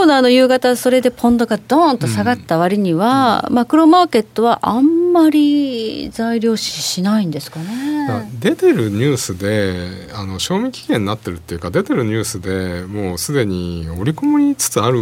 [0.02, 7.92] 日のあの夕方それでポンドがドーンと下がった割には、マクロマーケットはあんまり材料視しないんですかね。
[8.40, 14.98] 出てるニュースであの賞味期限になってるっていうか出てるニュースでもうすでに織り込みつつある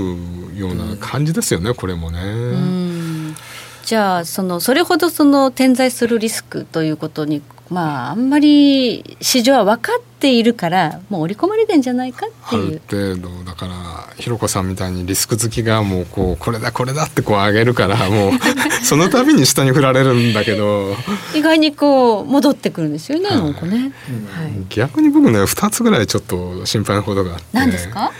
[0.54, 3.34] ような感じですよね、これもね。
[3.82, 12.80] じゃあそのそれほどその点在するリスクということにまああんまり市場は分かっているからもう織り込まれてんじゃないかっていう。
[12.90, 13.74] ある程度だから
[14.16, 18.32] ひろこさんみたいにリスク好きがもうこうこれだこれだってこう上げるからもう
[18.82, 20.96] その度に下に振られるんだけど。
[21.34, 23.92] 意外にこう戻ってくるんですよね、なんかね、
[24.34, 28.12] はい、逆に僕ね2つぐらいちょっと心配なことがあって何ですか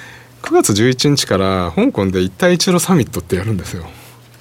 [0.43, 3.87] ？9月11日から香港で一帯一路サミットってやるんですよ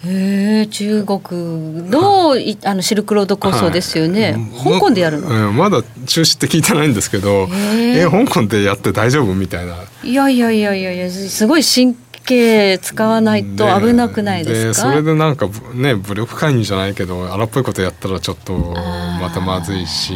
[0.05, 4.73] へえ中国のいあのシルクロード構想ですよね、はい。
[4.73, 9.75] 香港でやるの、ままだ中止って聞いてないんですけどえ香港でやって大丈夫みたいな。
[10.03, 20.13] いやいやいやいやいやすごい神経使わないと危なくないですか、それでなんかね武力介入じゃないけど荒っぽいことやったらちょっとまたまずいし。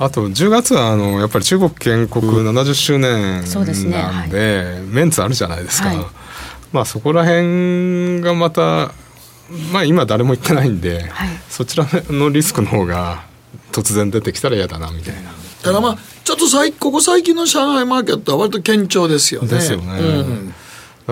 [0.00, 3.44] あと10月はあのやっぱり中国建国70周年
[3.90, 4.72] なんで、ね。
[4.72, 5.98] はい、メンツあるじゃないですか、はい、
[6.72, 8.92] まあそこら辺がまた
[9.72, 13.24] まあ今誰も言ってないんで、はい、そちらのリスクの方が
[13.70, 15.30] 突然出てきたら嫌だなみたいな。
[15.62, 19.48] ただまあちょっと最ここ最近の上海マーケットは割と堅調ですよね。
[19.48, 19.98] ですよね。
[20.00, 20.54] うん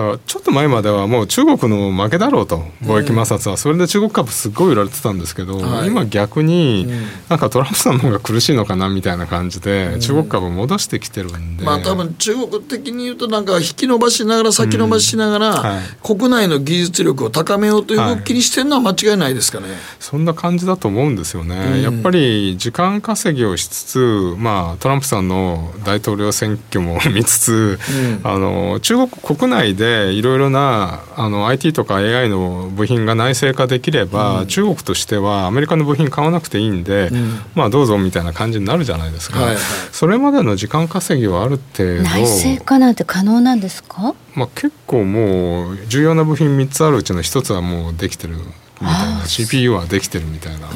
[0.01, 3.57] だからちょっと前まではもう中国の負けだろうと貿易摩擦は。
[3.57, 6.87] それで中国株すごい売られてたんですけど、はい、今逆に
[7.29, 27.79] なんかトランプさんの方が苦しいのかなみたいな感じで中国株戻してきてるんで、まあ多分中国的に言うとなんか引き伸ばしながら先延ばししながら、はい、国内の技術力を高めようという動きにしてるのは間違いないですかね、はい、そんな感じだと思うんですよね、やっぱり時間稼ぎをしつつ、まあ、トランプさんの大統領選挙も見つつ、
[28.23, 39.57] うん、あの中国国内でいろいろなあの IT とか AI の部品が内製化できれば、うん、中国としてはアメリカの部品買わなくていいんで、うん、まあどうぞみたいな感じになるじゃないですか、はいはい、
[39.91, 48.41] それまでの時間稼ぎはある程度内製化なんて可能なんですか、まあ、結構もう重要な部品3つあるうちの1つはもうできてるみ
[48.87, 50.73] たいな CPU はできてるみたいなこ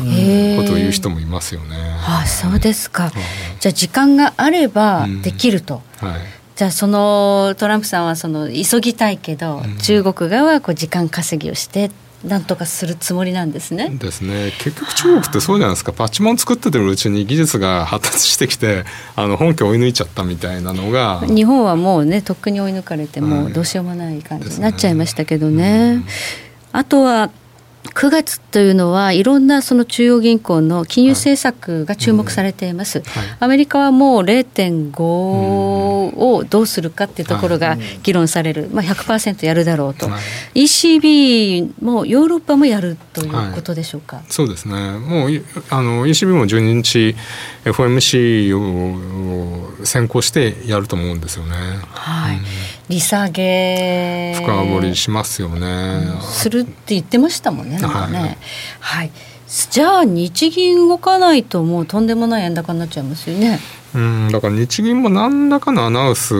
[0.67, 1.75] とを言う人もいますよね。
[2.07, 3.11] ああそうですか、
[3.59, 6.19] じゃあ時間があればできると、うん、はい
[6.55, 11.91] じゃあそのトランプさんはその急ぎたいけど、うん、中国側はこう時間稼ぎをして
[12.23, 13.89] なんとかするつもりなんですね。
[13.89, 14.51] ですね。
[14.59, 15.91] 結局中国ってそうじゃないですか。
[15.93, 18.83] パチモン作っててるうちに技術が発達してきて、
[19.15, 21.23] あの本家追い抜いちゃったみたいなのが。
[21.27, 25.89] 日本はもうねとっくに追い抜かれてもうどうしようもない感じになっちゃいましたけどね。
[25.89, 26.05] ねうん、
[26.71, 27.29] あとは
[27.93, 33.23] 9月というのはいろんなその中央銀行の金融政策が注目されています、はい。
[33.23, 40.19] うんはい、アメリカはもう0.5をどうするかっていうところが議論される、まあ、100%やるだろうと、は
[40.53, 44.75] い、ECB もヨーロッパもやるということでしょうか、そうですね。
[44.99, 45.29] もう
[45.69, 47.15] あの ECB も12日
[47.65, 51.55] FOMC を先行してやると思うんですよね。
[51.91, 52.43] はい、うん
[52.89, 54.33] 利下げ。
[54.35, 58.37] 深掘りしますよね、するって言ってましたもんねなんかね、はい、
[58.79, 59.11] はい、
[59.71, 63.59] じゃあ日銀動かないともうとんでもない円高になっちゃいますよね。
[63.93, 66.33] うんだから日銀も何らかのアナウンス、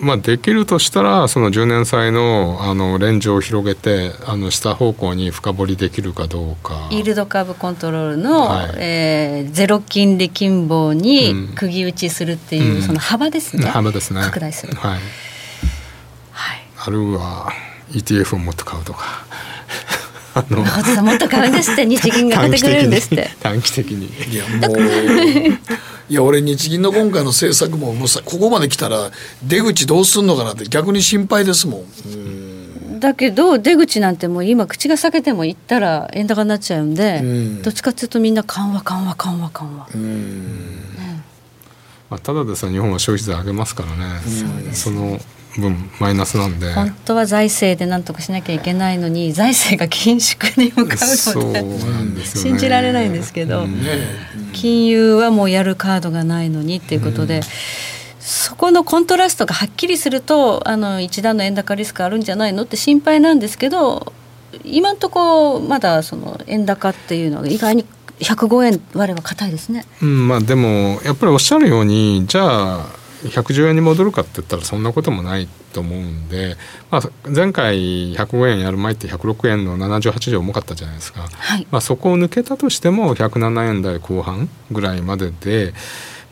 [0.00, 6.88] まあ、できるとしたらその10年債のあのレンジを広げてあの下方向に深掘りできるかどうか。
[6.92, 14.20] イールドカーブコントロールの、はい、えー、ゼロ金利金棒に釘打ちするっていう、うん、その幅ですね、幅ですね。
[14.22, 14.74] 拡大する。
[14.74, 15.00] はい
[16.82, 17.52] あるいは
[17.90, 19.24] ETF をもっと買うとか。
[20.32, 20.58] あの
[21.02, 23.30] もっと買うんですって日銀が買ってくれるんですって。
[23.40, 24.06] 短期的に。
[24.32, 24.78] いやもう
[26.08, 29.10] いや俺日銀の今回の政策ももうさここまで来たら
[29.44, 33.00] 出口どうすんのかなって逆に心配ですもん。
[33.00, 39.88] だけど出口なんてもう今口が裂けてもいったら円高になっちゃうんで、うん、どっちかっていうとみんな緩和緩和緩和緩和。
[39.94, 40.90] うん
[42.10, 44.20] まあ、ただでさ日本は消費税上げますからね、
[44.72, 45.18] その
[45.58, 46.72] 分マイナスなんで。
[46.72, 53.80] 本当は財政で何とかしなきゃいけないのに財政が緊縮に向かうので、ね、信じられないんですけど、うん、
[54.52, 57.38] 金融はもうやるカードがないのにっていうことで。
[57.38, 57.42] うん。
[58.20, 64.12] そこのコントラストがはっきりするとあの一段の円高リスクあるんじゃないのって心配なんですけど
[64.62, 67.84] 今のところまだその円高っていうのは意外に
[68.20, 76.56] 105円割れは硬いですね、うんまあ、でもやっぱりおっしゃるようにじゃあ110円に戻るかって言ったらそんなこともないと思うんで、
[76.90, 85.74] まあ、前回105円やる前って106円の78条重かったじゃないですか、はい、まあ、そこを抜けたとしても107円台後半ぐらいまでで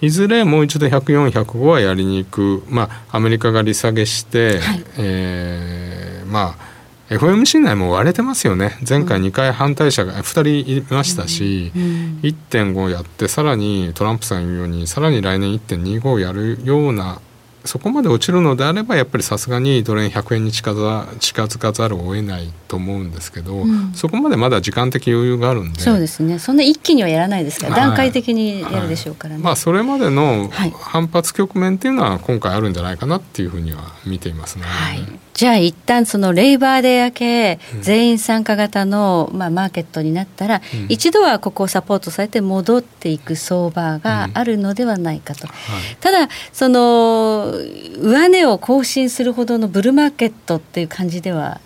[0.00, 6.77] いずれもう一度104、105はやりに行く、まあ、アメリカが利下げして、はい、えー、まあ
[7.08, 8.78] FOMC 内も割れてますよね。
[8.86, 11.82] 前回2回反対者が2人いましたし、うん。
[11.82, 17.20] うん、1.5やってさらにトランプさん言うようにさらに来年1.25やるような
[17.64, 25.80] そこまで落ちるのであればやっぱりさすがにドル円100円に近づかざるを得ないと思うんですけど、うん、そこまでまだ時間的余裕があるんで。
[25.80, 26.38] そうですね。
[26.38, 29.30] そんな一気にはやらないですから、はい、段階的にやるでしょうから。
[29.30, 34.64] ね、はい、まあ、それまでの反発局面っていうのは今回あるんじゃないかなっていうふうには見ていますね。
[34.64, 47.52] はいじゃあ一旦そのレイバーデー明け全員参加型の、まあ、マーケットになったら、うん、一度はここをサポートされて戻っていく相場があるのではないかと、うんはい、ただその
[48.00, 51.60] 上値を更新するほどのブルーマーケットっていう感じでは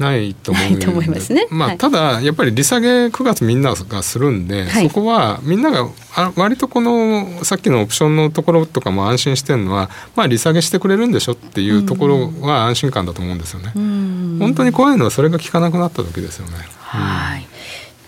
[0.00, 1.46] ないと思うと思いますね。
[1.50, 13.72] まあ、ただやっぱり利下げ9月みんながするんで、はい、そこはみんながあ割とこのさっきのオプションのところとかも安心してるのは、まあ、利下げしてくれるんでしょっていうところは安心感だと思うんですよね。
[14.40, 16.54] 本当に怖いのはそれが効かなくなった時ですよね。
[16.78, 17.46] はい、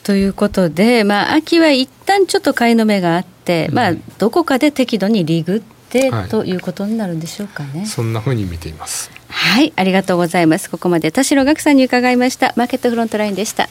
[0.02, 7.84] ということで、まあ、秋は一旦ちょっと買いの目があって、まあ、どこかで適度にリグって、はい、ということになるんでしょうかね。
[7.84, 9.10] そんなふうに見ています。
[9.32, 10.70] はい、ありがとうございます。
[10.70, 12.52] ここまで田代岳さんに伺いました。
[12.56, 13.68] マーケットフロントラインでした。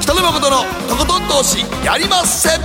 [0.00, 0.58] 北野誠の
[0.88, 2.60] とことん投資やりません。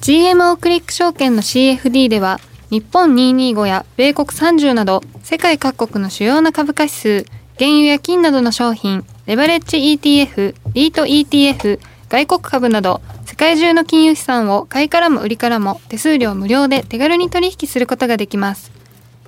[0.00, 2.38] GMO クリック証券の CFD では
[2.70, 7.24] 日本225や米国30など世界各国の主要な株価指数、
[7.58, 11.78] 原油や金などの商品、レバレッジ ETF、リート ETF、
[12.08, 18.70] 外国株など世界中の金融資産を買いからも売りからも手数料無料で手軽に取引することができます。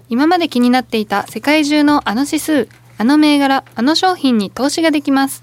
[0.09, 5.43] 今まで気になっていた世界中のあの指数、あの銘柄、あの商品に投資ができます。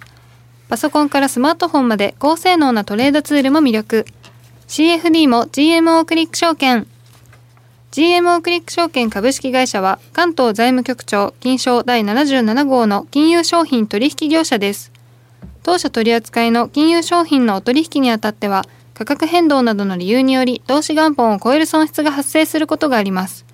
[0.69, 4.05] パソコンからスマートフォンまで高性能なトレードツールも魅力。
[4.69, 6.87] CFD も GMO クリック証券。
[7.91, 14.90] GMO クリック証券株式会社は関東財務局長金賞第77号の金融商品取引業者です。
[15.63, 23.45] 当社取扱いの金融商品のお取引にあたっては価格変動などの理由により投資元本を超える損失が発生することがあります。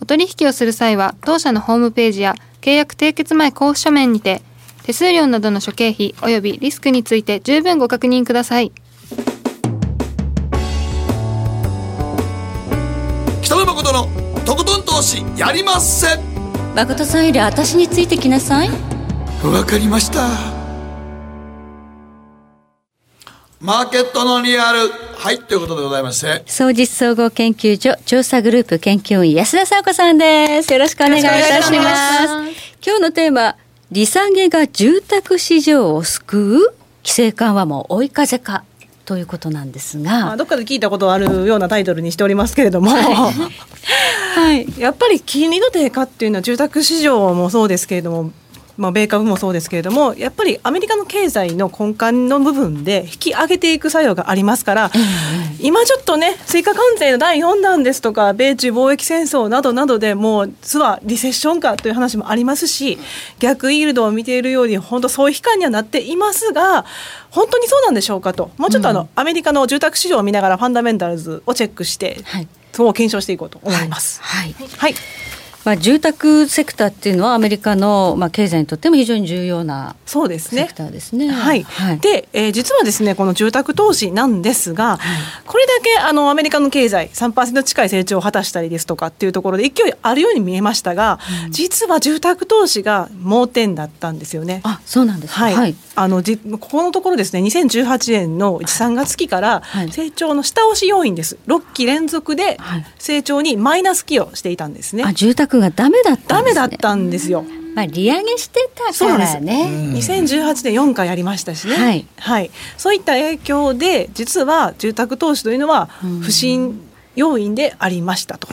[0.00, 4.42] お取引をする際は当社のホームページや契約締結前交付書面にて
[4.82, 8.72] 手数料などの諸経費及びリスクについて十分ご確認ください。
[13.42, 14.08] 北野誠の
[14.46, 16.20] とことん投資やりません
[16.74, 18.70] 誠さんより私についてきなさい
[19.44, 20.61] わかりました
[23.62, 24.90] マーケットのリアル。
[25.14, 26.42] はいということでございまして。
[26.46, 30.72] 総実総合研究所調査グループ研究員安田沙子さんです。
[30.72, 32.26] よろしくお願いいたします。
[32.84, 33.54] 今日のテーマ
[33.92, 38.64] 利下げが住宅市場を救う規制緩和も追い風か
[39.04, 48.32] ということなんですが、まあ、どっかで聞いたことあるようなタイトルにしておりますけれども、はい、はい、やっぱり金利の低下っていうのは住宅市場もそうですけれども
[48.82, 54.90] まあ、米株もそうですけれどもやっぱりアメリカの経済の根幹の部分で引き上げていく作用がありますから、
[55.60, 62.98] 今ちょっとね追加関税の第4弾ですとか米中貿易戦争などなどでもう実はリセッションかという話もありますし
[63.38, 66.84] 逆イールドを見ているように本当そういう悲観にはなっていますが
[67.30, 68.50] 本当にそうなんでしょうかと。
[68.58, 74.20] もうちょっとあの、うん、アメリカの住宅市場を見ながらファンダメンタルズをチェックして、はい、そう検証していこうと思います。
[74.20, 74.94] はい、はい、はい
[75.64, 80.62] まあ、住宅セクターっていうのはアメリカの、まあ、経済にとっても非常に重要なそうですね。
[80.62, 81.30] セクターですね。
[81.30, 84.98] はい、はい、で、えー、実はですねこの住宅投資なんですが、はい、
[85.46, 94.60] これだけあのアメリカの経済3%近い成長を果たしたりですとかっていうところで勢いあるように見えましたが、うん、実は住宅投資が盲点だったんですよね。
[94.64, 101.38] あそうなんですはい、はい、あのじここのところですね2018年の3月期から成長の下押し要因です。
[101.46, 102.58] 6期連続で
[102.98, 105.04] 成長にマイナス寄与していたんですね。
[105.04, 107.44] あ住宅がダメだった、ね、ダメだったんですよ。
[107.74, 109.92] まあ、利上げしてたからね。
[109.94, 115.86] 2018年4回やりましたしね、はい、はい、そういった影響で実は住宅投資というのは
[116.22, 116.78] 不振
[117.16, 118.48] 要因でありましたと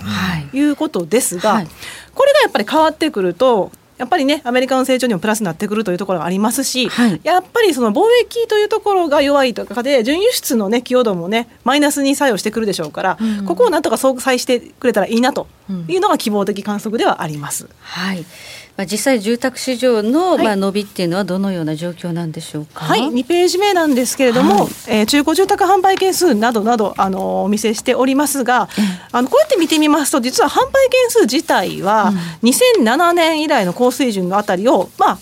[0.54, 1.68] いうことですが、はい、
[2.14, 15.48] これがやっぱり変わってくるとやっぱりねアメリカの成長にもプラスになってくるというところがありますし、はい、やっぱりその貿易というところが弱いとかで準輸出のね寄与度もねマイナスに作用してくるでしょうから、うん、ここをなんとか相殺してくれたらいいなと
[15.90, 17.70] いうのが希望的観測ではあります。
[17.82, 18.26] はい
[18.80, 22.86] まあ、実際住宅市場の、まあ伸びっていうのはどのような状況なんでしょうか？
[22.86, 28.70] はい、2ページ目なんですけれども、はい、えー、中古住宅販売件数などなどあのお見せしておりますが、
[29.12, 35.20] あのこうやって見てみますと実は販売件数自体は2007年以来の高水準のあたりをまあ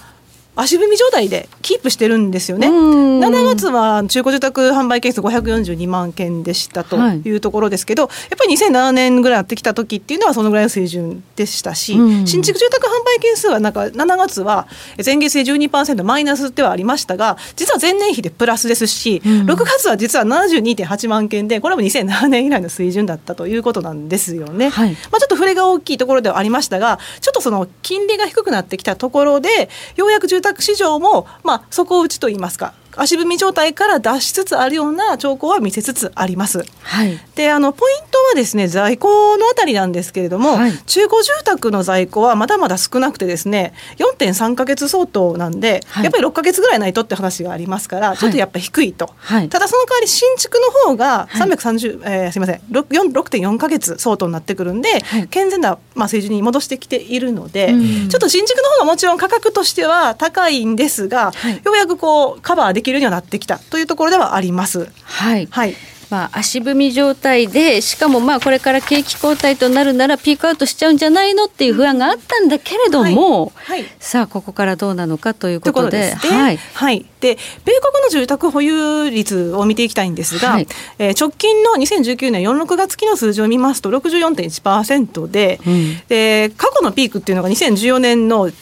[0.56, 2.70] 足踏み状態でキープしてるんですよね。
[2.70, 7.30] 7月は中古住宅販売件数542万件でしたとい。
[7.30, 11.94] うところですけど、はい、やっぱり2007年ぐらいやってきた時っていうのはそのぐらいの水準でしたし、
[12.26, 14.68] 新築住宅販売件数はなんか7月は
[15.06, 24.70] 前月で12%マイナスではありましたが実は前年比でプラスですし、うん、6月は実は72.8万件でこれも2007年以来の水準だったということなんですよね。
[24.70, 32.74] はい、まあ、ちょっと触れが大きいところではありましたがちょっとその金利が低くなってきたところでようやく住宅宅市場も、まあ、あ、そこを打ちと言いますか。
[32.98, 36.66] 足踏み状態から脱しつつあるような兆候は見せつつあります。
[36.82, 49.14] はい、であのポイントはですね在庫のあたりなんですけれども、はい、中古住宅の在庫はまだまだ少なくてですね4.3か月相当なんで、はい、やっぱり6か月ぐらいないとって話がありますからちょっとやっぱり低いと、
[49.50, 54.90] ただその代わり新築の方が330、はい、えー、すみません6.4か月相当になってくるんで、
[55.30, 57.74] 健全な、まあ、水準に戻してきているので、
[58.10, 61.32] ちょっと新築の方がもちろん価格としては高いんですが、
[61.64, 64.90] ようやくこうカバーできるようになってきたというところではあります。
[65.04, 65.76] はい、はい。
[66.10, 73.82] まあ、足踏み状態でしかもまあこれから景気後退となるならピークアウトしちゃうんじゃないのっていう不安があったんだけれども、はい。
[73.82, 76.16] はい、さあここからどうなのかということで。
[76.22, 80.68] とはい、はい、で米国の住宅保有率を見ていきたいんですが、はい、
[80.98, 88.54] えー、直近の2019年4、6月期の数字を見ますと64.1%でうん、で過去のピークっていうのが2014年ので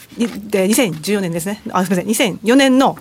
[0.67, 1.61] 2014年ですね。
[1.71, 2.37] あすみません。
[2.37, 2.97] 2004年の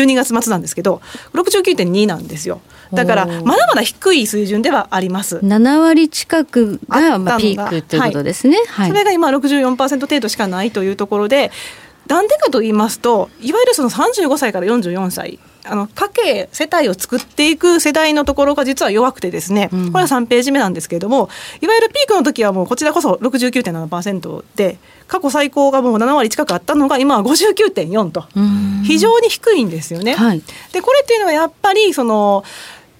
[0.00, 1.00] 12月末なんですけど
[1.32, 2.60] 69.2なんですよ。
[2.92, 5.38] だからまだまだ低い水準ではあります。
[5.38, 11.50] 7割近くがまあピークということですね、はい、それが今64%程度しかないというところで
[12.06, 21.28] なんでかと言いますといわゆるその35歳から44歳あの家計世帯を作っていく世代のところが実は弱くてですね、これは3ページ目なんですけれども
[21.60, 28.26] いわゆるピークの時はもうこちらこそ69.7%で過去最高がもう7割近くあったのが今は59.4と。
[28.84, 30.14] 非常に低いんですよね。
[30.14, 30.42] はい、
[30.72, 32.44] でこれっていうのはやっぱりその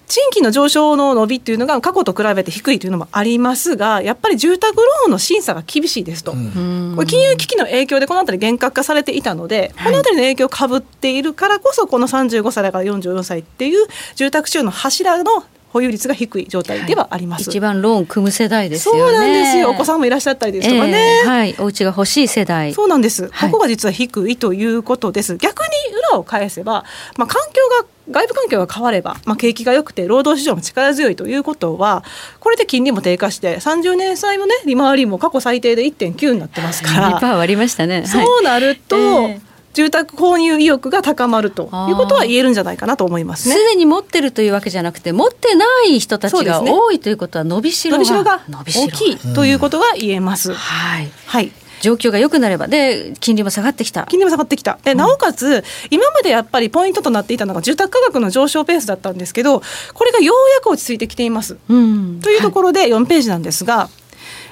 [0.07, 15.43] 賃金の上昇の伸びっていうのが過去と比べて低いというのもありますがやっぱり住宅ローンの審査が厳しいですと、うん、これ金融危機の影響でこの辺り厳格化されていたので、この辺りの影響をかぶっているからこそこの35歳から44歳っていう住宅収入の柱の
[15.75, 19.01] 保有率が低い状態ではあります、はい、一番ローン組む世代ですよね。
[19.01, 19.71] そうなんですよ。
[19.71, 21.55] お子さんもいらっしゃったりですとかね、えー、はい。
[21.59, 22.73] お家が欲しい世代。
[22.73, 25.35] そうなんです、ここが実は低いということです。
[25.35, 25.67] 逆に
[26.11, 26.85] 裏を返せば
[27.17, 32.03] まあ環境が外部環境が変われば、まあ、景気が良くて労働市場も力強いということは
[32.39, 37.35] これで金利も低下して30年債のね利回りも過去最低で1.9になってますから。
[37.35, 38.05] 割りましたね。
[38.07, 39.29] そうなると、
[39.75, 43.55] 住宅購入意欲が高まるということは言えるんじゃないかなと思いますね。
[43.55, 50.53] すでに持ってるというわけじゃなくて持ってない人たちが多いということは伸びしろが大きいということが言えます。
[50.53, 51.51] はい、はい。
[51.81, 54.05] 状況が良くなればで金利も下がってきた。
[54.05, 54.79] 金利も下がってきた。
[54.83, 59.61] で、なおかつ今までやっぱりポイントとなっていたのが住宅価格の上昇ペースだったんですけど
[59.93, 63.89] これがようやく落ち着いてきています、うん、というところで4ページなんですが、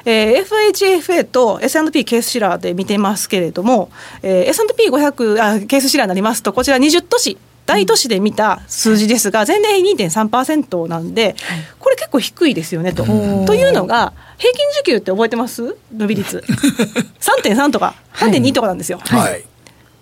[0.05, 3.89] えー、FHFA と S&P ケースシラーで見てますけれども、
[4.21, 11.35] えー、S&P500 あケースシラーになりますとこちら20都市大都市で見た数字ですが、前年比2.3%なんで、
[11.79, 13.05] これ結構低いですよねと。
[13.05, 15.77] というのが、平均時給って覚えてます？
[15.95, 16.43] 伸び率。
[17.21, 18.99] 3.3とか3.2とかなんですよ。
[19.01, 19.45] はい、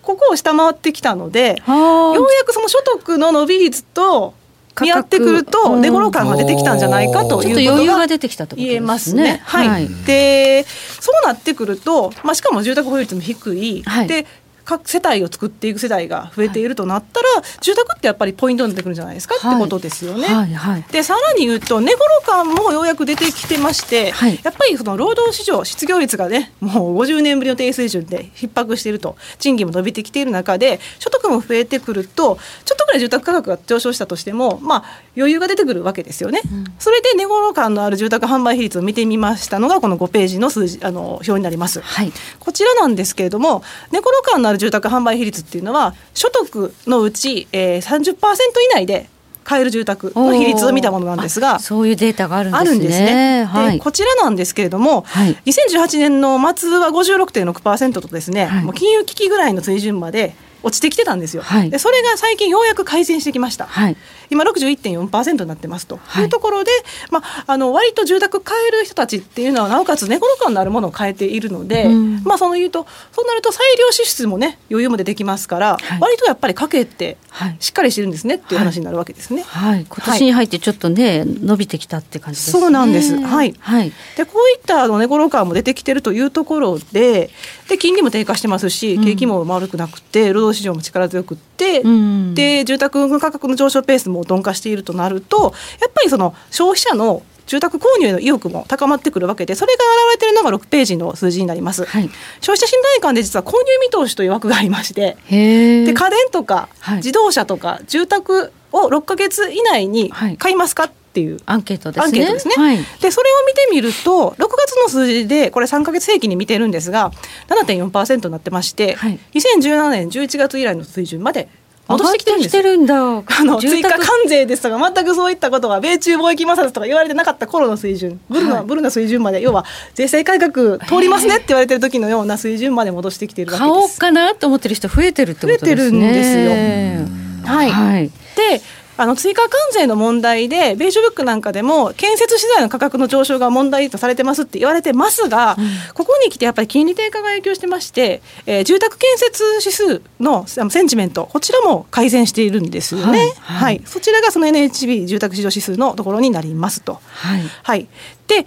[0.02, 4.34] ここを下回ってきたので、ようやくその所得の伸び率と
[4.80, 9.40] 見合ってくると値頃感が出てきたんじゃないかということが言えますね。
[9.44, 10.64] はい、で
[11.00, 14.26] そうなってくると、まあ、しかも住宅保有率も低い、はい、で
[14.64, 20.26] 各世帯を作っていく世代が増えているとなったら、はい、住宅ってやっぱりポイントになってくるんじゃないですか、はい、ってことですよね。
[20.26, 34.84] はいはい、でさらに言うと値頃感もようやく出てきてまして、はい、やっぱりその労働市場失業率がねもう50年ぶりの低水準で逼迫していると賃金も伸びてきている中で所得も増えてくるとちょっとぐらい住宅価格が上昇したとしてもまあ
[35.16, 36.40] 余裕が出てくるわけですよね。
[36.44, 41.80] うん、それで値頃感のある住宅販売比率を見てみましたのがこの5ページの数字あの表になります。
[41.80, 49.08] はい、こちらなんですけれども値頃感のある住宅販売比率っていうのは所得のうち、えー、30%以内で
[49.44, 52.78] 買える住宅の比率を見たものなんですがそういうデータがあるんですね。
[52.78, 53.44] ですね。
[53.44, 63.96] はい、こちらなんですけれども、はい、2018年の末は56.6%とですね、はい、もう金融危機ぐらいの水準まで落ちてきてたんですよ、はい、でそれが最近ようやく改善してきました、はい、
[64.32, 65.98] 今61.4%になってますと。
[66.18, 66.24] い。
[66.24, 66.70] うところで、
[67.10, 77.18] まあ、あの割と住宅買える人たちっていうのはなおかつ寝頃感のあるものを買えているので、うん、まあその言うとそうなると裁量支出もね余裕も出てきますから、はい、割とやっぱり家計って
[77.60, 79.42] しっかりしてるんですねっていう話になるわけですね。
[79.42, 82.60] はい、今年に入ってちょっとね、伸びてきたって感じですね。
[82.60, 83.18] そうなんです。
[83.18, 83.54] はい。
[83.58, 87.30] はい、でこういった寝頃感も出てきてるというところで
[87.68, 102.08] で金利も低下してますし景気も悪くなくて労働市場も力強くって、うん、で住宅の価格の上昇ペースも鈍化しているとなるとやっぱりその消費者の住宅購入の意欲も高まってくるわけでそれが現れているのが6ページの数字になります、はい、
[102.40, 112.20] 消費者信頼感で実は購入見通しという枠がありましてで家電とか自動車とか住宅を6か月以内に買いますか、っていうアンケートですね。
[112.20, 112.54] ですね。
[112.56, 117.12] はい、でそれを見てみると6月の数字でこれ3か月平均に見てるんですが
[117.48, 121.50] 7.4%になってまして、はい、2017年11月以来の水準まで
[121.88, 122.94] 戻してきてるんでするんだ。
[122.96, 129.64] あの追加関税ですとか全くそういったことが米中貿易摩擦とか言われてなかった頃の水準ブルな、はい、ブルな水準まで要は
[129.94, 133.72] 税制改革通りますねって言われてる時のような水準まで戻してきてるわけです。
[133.72, 135.66] 買おうかなと思ってる人増えてるってことですね。
[135.66, 137.52] 増えてるんですよ。
[137.52, 137.70] はい。
[137.70, 138.62] はい、で
[138.96, 153.18] あの追加関税の問題でベージュブックなんかでも建設資材の価格の上昇が問題とされてますって言われてますが、うん、ここに来てやっぱり金利低下が影響してまして、えー、住宅建設指数のセンチメントこちらも改善しているんですよね。
[153.18, 153.32] はい、はい。
[153.62, 157.00] はい、そちらがその NHB 住宅市場指数のところになりますと。
[157.04, 157.88] はい、はい、
[158.26, 158.46] で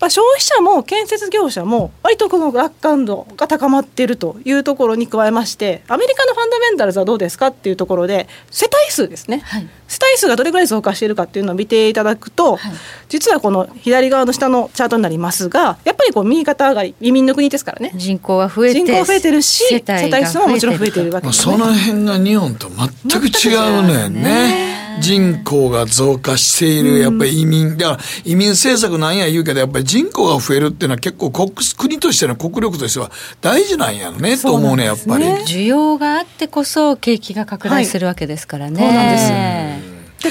[0.00, 12.72] まあ、消費者も建設業者も割とこの楽観度が高まっているというところに加えましてアメリカのファンダメンタルズはどうですかっていうところで世帯数ですね、はい、世帯数がどれぐらい増加しているかっていうのを見ていただくと、はい、
[13.10, 17.92] 実はこの左側の下のチャートになりますがやっぱりこう右肩上がり移民の国ですからね。
[17.94, 24.08] 人口は増えて人口増えてるし世帯数ももちろん増えてるわけです、ね、その辺が日本と全く違うね。
[24.08, 24.79] んね。
[25.00, 33.10] 人口が増加している、やっぱり移民、だから移民政策なんや言うけど、やっぱり人口が増えるっていうのは結構国国としての国力としては
[33.40, 35.24] 大事なんやろね、と思うね、やっぱり。
[35.24, 38.82] 需要があってこそ景気が拡大するわけですからね。
[38.82, 39.89] はい、そうなんです。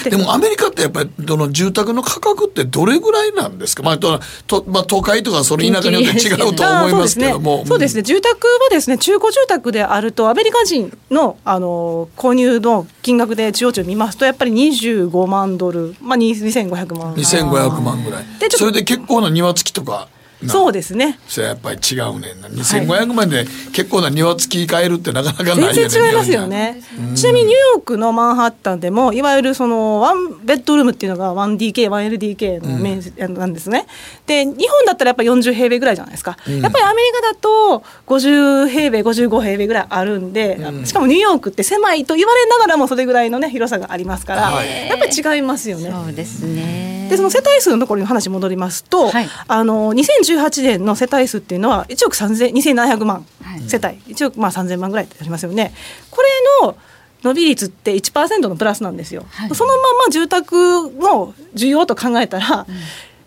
[0.09, 4.21] でもアメリカってやっぱりどの住宅の価格ってどれぐらいなんですか、まあと
[4.67, 7.65] まあ、都会とかその田舎によって違うと思いますけども。
[7.67, 17.15] そうですね、住宅はですね中古住宅であるとアメリカ人のあの購入の金額で中央値を見ますとやっぱり25万ドル、まあ、2500万。
[17.15, 18.25] 2500万ぐらい。
[18.51, 20.07] それで結構な庭付きとか
[20.47, 21.19] そうですね。
[21.27, 22.47] それやっぱり違うねんな。
[22.47, 26.81] 2500万で結構な庭付き買えるってなかなかないよね全然違いますよね、
[27.15, 33.85] ちなみにニューヨークのマンハッタンでもいわゆるそのワンベッドルームっていうのが 1DK1LDK の面積なんですね、
[34.25, 45.91] で日本だったらやっぱ40平米ぐらいじゃないですか、うん、やっぱりアメリカだと50平米55平米ぐらいあるんで、うん、しかもニューヨークって狭いと言われながらもそれぐらいのね広さがありますから、はい、やっぱり違いますよね。
[45.91, 53.25] そうですねでその世帯数のところに話戻りますと、はい、あの2018年の世帯数っていうのは1億3000 2700万
[53.67, 55.73] 世帯、はい、1億まあ3000万ぐらいありますよね。
[56.11, 56.29] これ
[56.65, 56.77] の
[57.23, 59.25] 伸び率って1%のプラスなんですよ。
[59.29, 60.55] はい、そのまま住宅
[60.91, 62.75] の需要と考えたら、うん、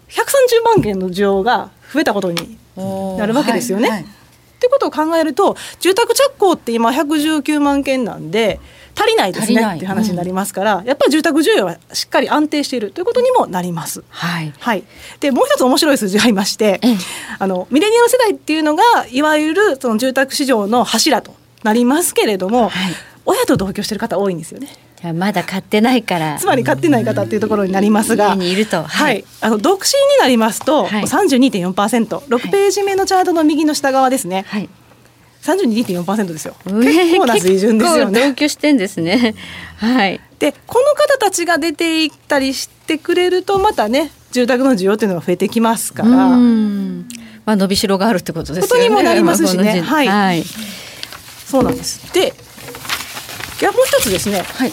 [0.09, 2.59] 130万件の需要が増えたことに
[3.19, 3.89] なるわけですよね。
[3.89, 4.07] はいはい、っ
[4.61, 8.61] てことを考えると住宅着工って今119万件なんで
[8.95, 9.85] 足りないですねってい。
[9.85, 14.05] う話になりますから、うん、やっぱり住宅需要はしっかり安定しているということにもなります。
[14.09, 14.85] はい、はい、
[15.21, 16.81] でもう一つ面白い数字がありまして、
[17.39, 24.69] あのミレニアム世代っていうのがいわゆるその住宅市場の柱となりますけれども、はい、親と同居してる方多いんですよね。
[25.15, 26.39] まだ買ってないから。
[26.39, 34.69] つまり買ってない方っていうところになりますが、はい、はい、あの独身になりますと、はい、32.4%、6ページ目のチャートの右の下側ですね、はい、
[35.43, 36.55] 32.4%ですよ。
[36.65, 38.29] 結構な水準ですよね。
[38.29, 39.35] 同居してんですね。
[39.77, 40.21] はい。
[40.39, 46.09] でこの方たちが出ていったりしてくれるとまたね住宅の需要っていうのが増えてきますから。
[47.45, 48.69] まあ伸びしろがあるってことですよね。
[48.69, 49.81] ことにもなりますしね。
[49.81, 50.45] はい、はい。
[51.45, 52.13] そうなんです。
[52.15, 54.43] で、いやもう一つですね。
[54.43, 54.73] はい。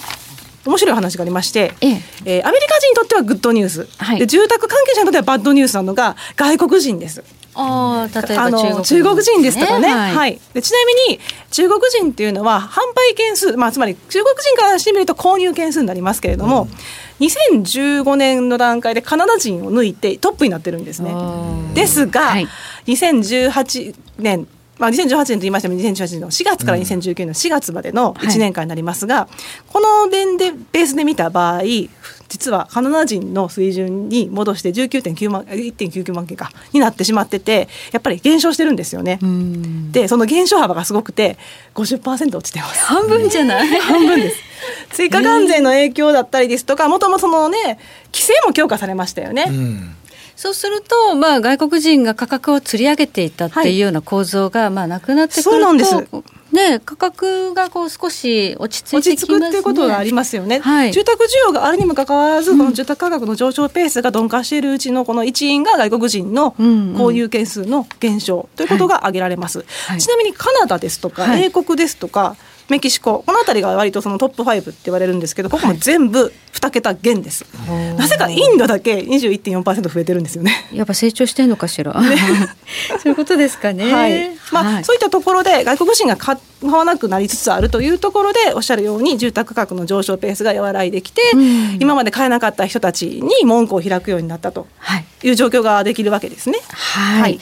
[0.65, 7.23] 面白い話がありまして、えええー、アメリカ人にとってはグッドニュース、はい、で住宅関係者にとってはバッドニュースなのが外国人です。
[7.61, 8.51] あ例えば
[8.81, 11.19] 中国人ですとかね、はい、はい、でちなみに
[11.51, 16.63] 中国人っていうのは販売件数、まあ、つまり中国人からしてみると購入件数になりますけれども、
[17.19, 21.13] うん、2015年の段階でカナダ人を抜いてトップになってるんですね。
[21.73, 22.47] ですが、はい、
[22.87, 24.47] 2018年
[24.77, 29.29] まあ、2018年と言いましても2018年の4月から2019年の4月までの1年間になりますが、うんはい、
[29.67, 31.63] この点でベースで見た場合
[32.29, 39.19] 実はカナダ人の水準に戻して19.9万1.99万件かになってしまっててやっぱり減少してるんですよね。
[39.91, 41.37] でその減少幅がすごくて
[41.75, 42.85] 50%落ちてます。
[42.85, 43.67] 半分じゃない？
[43.81, 44.37] 半分です。
[44.91, 47.79] 追加関税の影響だったりですとかもともとそのね
[48.13, 49.45] 規制も強化されましたよね。
[49.47, 49.95] うん
[50.35, 55.93] そうすると、まあ、外国人が価格を釣り上げていたっていうような構造が、まあ、なくなってくると、そうなんです
[56.51, 72.35] ね、価格がこう少し落ち着いてきます、ね、落ち着くっていうことがありますよね、はい、住宅需要があるにもかかわらず、この住宅価格の上昇ペースが鈍化しているうちのこの一因が外国人の購入件数の減少ということが挙げられます、はい、ちなみにカナダですとか、英国ですとか
[72.69, 73.23] メキシコ。
[73.25, 80.69] この辺りが割とそのトップ5って言われるんですけどここも全部2桁減です、はい、なぜかインドだけ21.4%増えてるんですよね。
[80.73, 82.17] やっぱ成長してんのかしら、ね、
[83.01, 84.31] そういうことですかね、はい。
[84.51, 94.67] まあ、はい、そういったところで外国人が買わなくなりつつあるというところでおっしゃるように住宅価格の上昇ペースが和らいできて、うん、今まで買えなかった人たちに門戸を開くようになったと。
[94.77, 96.59] はいいう状況ができるわけですね。
[96.71, 97.39] はい、はい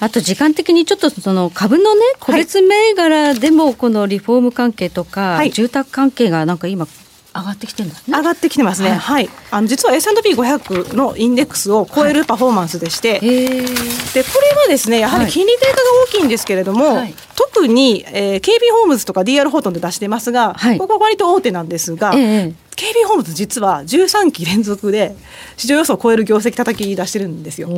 [0.00, 6.86] あと時間的にちょっとその株のね個別銘柄でもこのリフォーム関係とか、住宅関係がなんか今
[7.34, 8.16] 上がってきてるんですね。
[8.16, 8.90] 上がってきてますね。
[8.90, 8.98] はい。
[8.98, 15.76] はい、あの実は S&P500 のインデックスを超えるパフォーマンスでして、はい、でこれはですねやはり金利低下が
[16.08, 18.48] 大きいんですけれども、はい、特に、えー、KB
[18.80, 25.16] ホームズとか DR ホートンで出してますが、ここは割と大手なんですが、えー KB ホームズ実は13期連続で
[25.56, 27.68] 市場予想を超える業績叩き出してるんですよ。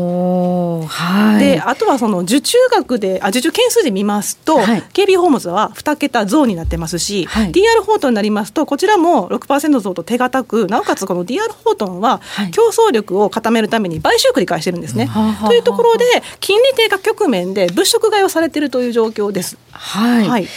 [0.87, 12.21] はい、であとはその受注額であ受注件数で見ますと、はい、KB ホームズは2桁増になってますし、はい、DR ホートンになりますとこちらも6%増と手堅くなおかつこの DR ホートンは
[12.51, 15.07] 競争力を固めるために買収繰り返してるんですね。
[15.07, 16.05] はい、というところで
[16.41, 19.59] 金利低下局面で物色買いをされているという状況です。
[19.71, 20.49] はい、はい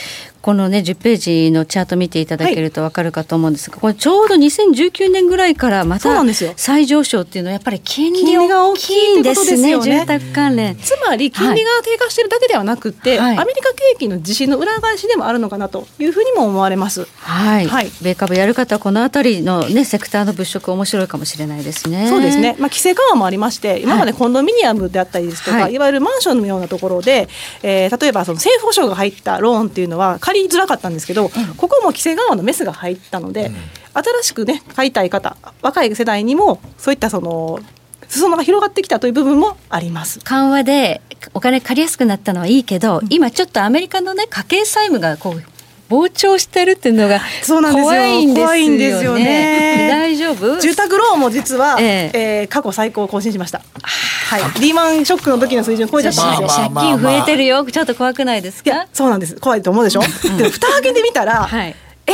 [0.42, 6.24] このね10ページのチャート見ていただけると分かるかと思うんですが、はい、これちょうど2019年ぐらいからまた
[6.56, 10.76] 再上昇っていうのはやっぱり金利が大きいんですね、ね、住宅関連。
[10.78, 17.08] つまり金利が低下してるだけではなくて、はい、アメリカ景気の自信の裏返しでもあるのかなというふうにも思われます。
[17.18, 22.08] はい、はい、米株やる方はこの辺りのねセクターの物色面白いかもしれないですね。
[22.10, 22.56] そうですね。
[22.58, 27.30] まあ規制緩和もありまして、今までコンドミニアムであったりですとか、はい、いわゆるマンションのようなところで、
[27.62, 33.52] えー、例えばその政府保証が入ったローンっていうのは借りづらかったんですけどここも規制緩和のメスが入ったので、
[33.94, 37.60] 新しくね買いたい方若い世代にもそういったその
[38.08, 40.20] 裾野が広がってきたという部分もあります。
[40.24, 41.02] 緩和で
[41.34, 45.44] お金借りやすくなったのはいいけど、うん、今ちょっとアメリカのね家計債務がこう
[45.92, 48.42] 膨張してるっていうのが 怖いんですよね。
[48.44, 49.88] 怖いんですよね。
[49.92, 50.60] 大丈夫？
[50.62, 53.62] 住宅ローンも実は、えー、えー、過去最高を更新しました。
[53.84, 54.42] はい。
[54.62, 56.48] リーマンショックの時の水準超えちゃったんですよ。
[56.48, 57.66] 借金増えてるよ。
[57.70, 58.88] ちょっと怖くないですか？
[58.94, 59.36] そうなんです。
[59.36, 60.02] 怖いと思うでしょ？
[60.02, 61.76] うん、で蓋開けてみたら、 はい、
[62.08, 62.14] 延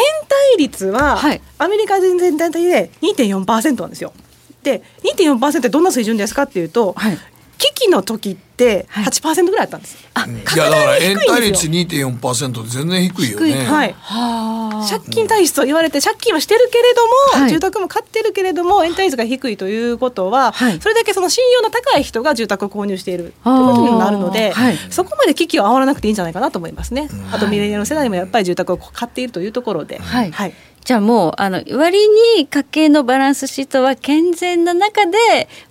[0.56, 4.14] 滞率は、はい、アメリカ全体で2.4%なんですよ。
[4.64, 7.18] で2.4%ってどんな水準ですかっていうと、はい、
[7.58, 9.98] 危機の時って8%ぐらいあったんです。
[10.14, 13.66] あ、いやだから延滞率2.4%で全然低いよね。
[13.66, 13.96] はい。
[14.90, 17.06] 借金体質と言われて借金はしてるけれど
[17.38, 27.10] も、はい、住宅も買ってるけれども延滞率が低いということは、はい、それだけその信用の高い人が住宅を購入しているということになるので、はい、そこまで危機を煽らなくていいんじゃないかなと思いますね。
[27.32, 30.54] あとミレニアル世代もやっぱり住宅を買っているというところで、はい。
[30.88, 32.00] じゃあもうあの割
[32.38, 35.18] に家計のバランスシートは健全な中で、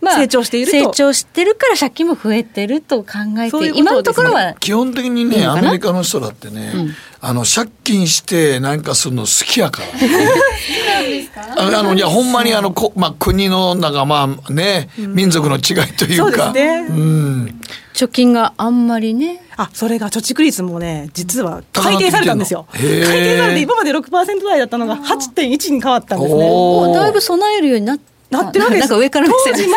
[0.02, 6.90] まあ、成長している成長してるから借金も増えてると考えて、ね、今のところは基本的にねアメリカの人だってね、うん、
[7.22, 17.60] あの借金して何かするの好きやから、 ね、あのいやほんまにあのこ、まあ、国のなんかまあね、うん、民族の違いというか、ね、うん、
[17.96, 19.42] 貯金があんまりね。
[19.56, 22.66] あそれが貯蓄率もね実は改定されたんですよ。
[22.70, 26.94] 改定されて今まで6%台だったのが8.1に変わったんですね。
[26.94, 28.92] だいぶ備えるようになってなってるわけです。
[28.96, 29.76] 上から当時も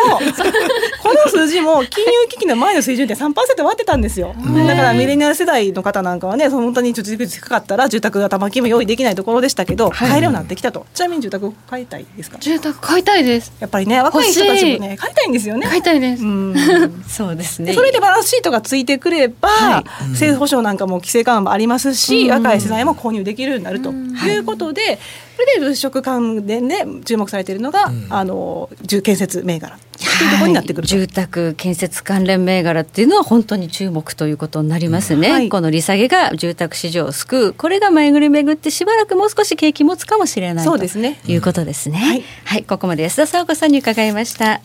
[1.02, 3.32] この数字も金融危機の前の水準って3%
[3.62, 4.34] 割ってたんですよ。
[4.66, 10.86] だからミレニアル世代の方なんかはね本当に貯蓄率低かったら住宅が玉金も用意できないところでしたけど、買えるようになってきたと。
[10.94, 12.38] ちなみに住宅買いたいですか？
[12.40, 13.52] 住宅買いたいです。
[13.60, 15.66] やっぱりね若い人たちもね買いたいんですよね。
[15.68, 16.22] 買いたいです。
[17.08, 17.72] そうですね。
[17.72, 24.98] それでバランスシートがついてくれば、はい、政府保証なんかも規制緩和もありますし、若い世代も購入できるようになるということで。
[25.40, 35.34] それで物色関連で注目されているのが、うん、あの住建設銘柄というところになってくる、はい、住宅建設関連銘柄っていうのは本当に注目ということになりますね、うん。
[35.34, 37.54] はい、この利下げが住宅市場を救う。
[37.54, 41.18] これが巡り巡ってしばらくもう少し景気持つかもしれないそうですね。
[41.24, 44.60] ということですね、はい、はい、ここまで安田沙子さんに伺いました。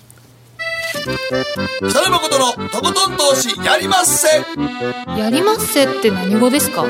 [0.92, 4.28] 北野誠のとことん投資やりまっせ。
[5.18, 6.86] やりまっせって何語ですか？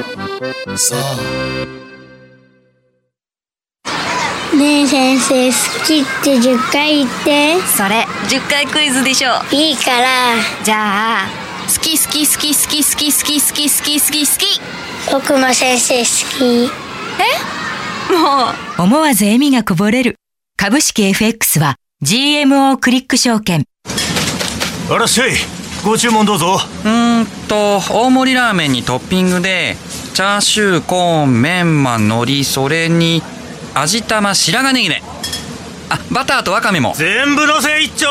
[0.75, 1.84] さあ
[4.55, 5.53] ねえ先生好
[5.85, 7.59] きって10回言って。
[7.75, 10.07] それ10回クイズでしょいいから。
[10.63, 11.27] じゃあ
[11.67, 14.61] 好き好き好き好き好き好き好き好き好き好き。
[15.11, 16.05] 僕も先生好
[16.39, 16.71] き。
[16.71, 18.13] え？
[18.13, 18.45] も
[18.79, 18.83] う。
[18.83, 20.15] 思わず笑みがこぼれる。
[20.55, 23.65] 株式 FX は GMO クリック証券。
[24.89, 25.31] あらっしゃい。
[25.83, 26.59] ご注文どうぞ。
[26.85, 29.75] うんと大盛りラーメンにトッピングで
[30.13, 33.21] チャーシューコーンメンマ海苔それに
[33.77, 35.03] 味玉白髪ネギね。
[35.89, 36.93] あバターとわかめも。
[36.95, 38.07] 全部のせ一丁。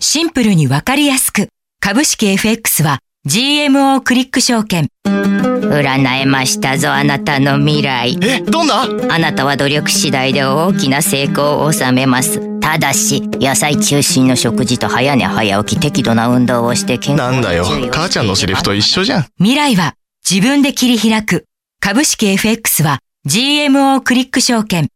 [0.00, 1.48] シンプルにわかりやすく。
[1.80, 4.88] 株式 FX は GMO クリック証券。
[5.04, 8.18] 占えましたぞあなたの未来。
[8.20, 8.82] えどんな？
[8.82, 12.60] あなたは努力次第で大きな成功を収めます。
[12.60, 17.64] ただし野菜中心の食事と早寝早起き適度な運動をして健康なんだよ。
[17.90, 19.26] 母ちゃんのセリフと一緒じゃん。
[19.38, 19.94] 未来は
[20.30, 21.46] 自分で切り開く。
[21.80, 24.88] 株式 FX は GMO クリック証券。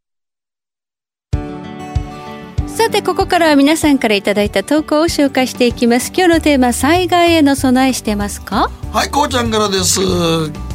[2.77, 6.13] さてここからは皆さんからいただいた投稿を紹介していきます。
[6.15, 8.71] 今日のテーマ災害への備えしてますか？
[8.93, 10.01] はいこうちゃんからです。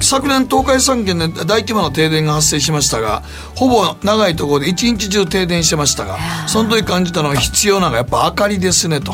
[0.01, 3.21] 昨年東海3県で大規模な停電が発生しましたが
[3.55, 9.13] ほぼ長いところで一日中停電してましたがその時感じたのは必要なのがやっぱ明かりですねと。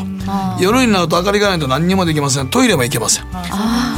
[0.60, 2.48] 夜になると明かりがないと何にもできません。
[2.48, 3.26] トイレも行けません。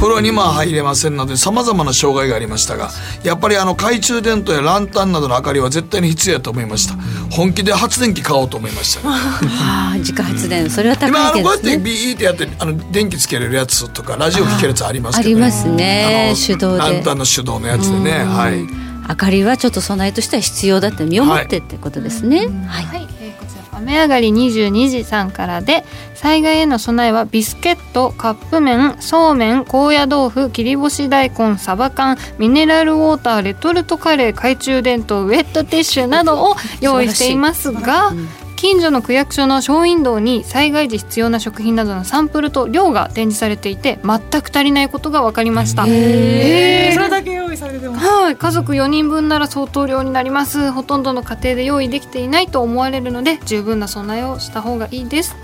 [0.01, 2.89] 風呂にも入れませんのでさまざまな障害がありましたが
[3.23, 6.95] やっぱりあの懐中電灯やランタンなどの明かりは絶対に必要だと思いました。
[7.31, 10.69] 本気で発電機買おうと思いました、ね、は あ自家発電。
[10.69, 16.33] それは高い今あのですねこうやってビーってやってあの電気つけれるやつとかラジオ聞けるやつありますけど、ありますね。
[16.35, 16.79] 手動で。
[16.79, 18.23] ランタンの手動のやつでね。
[18.23, 18.91] はい。
[19.09, 22.85] 明かりはちょっと備えとしては必要だって身をもってってことですね、はい。
[22.85, 38.13] はい、えーこちら雨上がり22時さんからで災害への備えはビスケットカップ麺そうめん高野豆腐切り干し大根サバ缶ミネラルウォーターレトルトカレー懐中電灯ウェットティッシュなどを用意していますが
[38.61, 45.87] 近所の区役所のショーウィンドウに災害時必要な食品などのサンプルと量が展示されていて全く足りないことが分かりました。
[45.87, 46.93] へー。
[46.93, 48.05] それだけ用意されてます。
[48.05, 50.71] はい、家族4人分なら相当量になります。
[50.71, 55.35] ほとんどの家庭で用意できていないと思われるので十分な備えをした方がいいです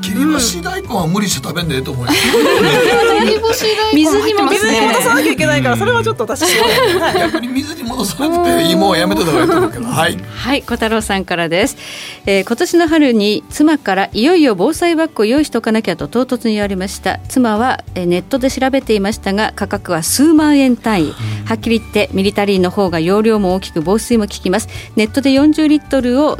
[0.00, 2.12] 切り干し大根は無理して食べんでええと思うよ。
[2.12, 9.84] 切り干し大根水に戻さなきゃいけないからそれはちょっと私は逆に水に戻さなくていいもうやめてた方がいいと思うけど。
[9.86, 10.18] はい。
[10.18, 11.76] はい、小太郎さんからです、
[12.26, 17.18] えー今年の春に妻からいよいよ防災バッグを用意しておかなきゃと唐突に言われました。
[17.28, 21.14] 妻は、えーネットで調べていましたが価格は数万円単位。
[21.46, 24.68] はっきり言ってミリタリーの方が容量も大きく防水も効きます。
[24.96, 26.38] ネットで40リットルを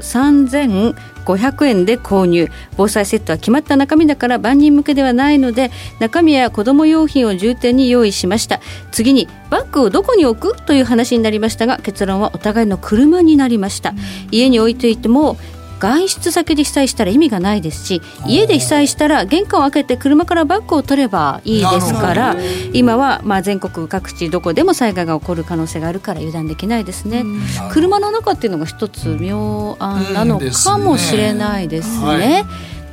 [1.26, 8.60] 3500円で購入防災セットは決まった中身だから万人向けではないので中身や子供用品を重点に用意しました。
[8.92, 10.56] 次にバッグをどこに置く？
[10.64, 13.94] という話になりましたが結論はお互いの車になりました、
[14.30, 15.36] 家に置いていても
[15.78, 22.36] 外出先で被災したら意味がないですし家で被災したら玄関を開けて車からバッグを取ればいいですから
[22.72, 27.24] 今はまあ全国各地どこでも災害が起こる可能性があるから油断できないですね、
[27.72, 32.04] 車の中っていうのが一つ妙案なのかもしれないですね。
[32.04, 32.44] うんですね。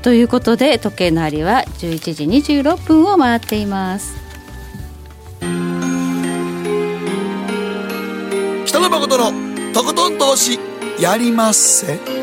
[0.02, 4.16] ということで時計の針は11時26分を回っています。
[8.66, 10.60] 北野誠のとことん投資
[11.00, 12.23] やりまっせ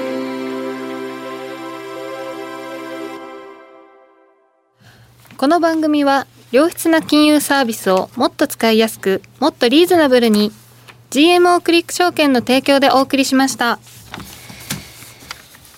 [5.40, 10.52] この番組は良質な金融サービスをもっと使いやすくもっとリーズナブルに
[11.08, 13.78] GMO クリック証券の提供でお送りしました。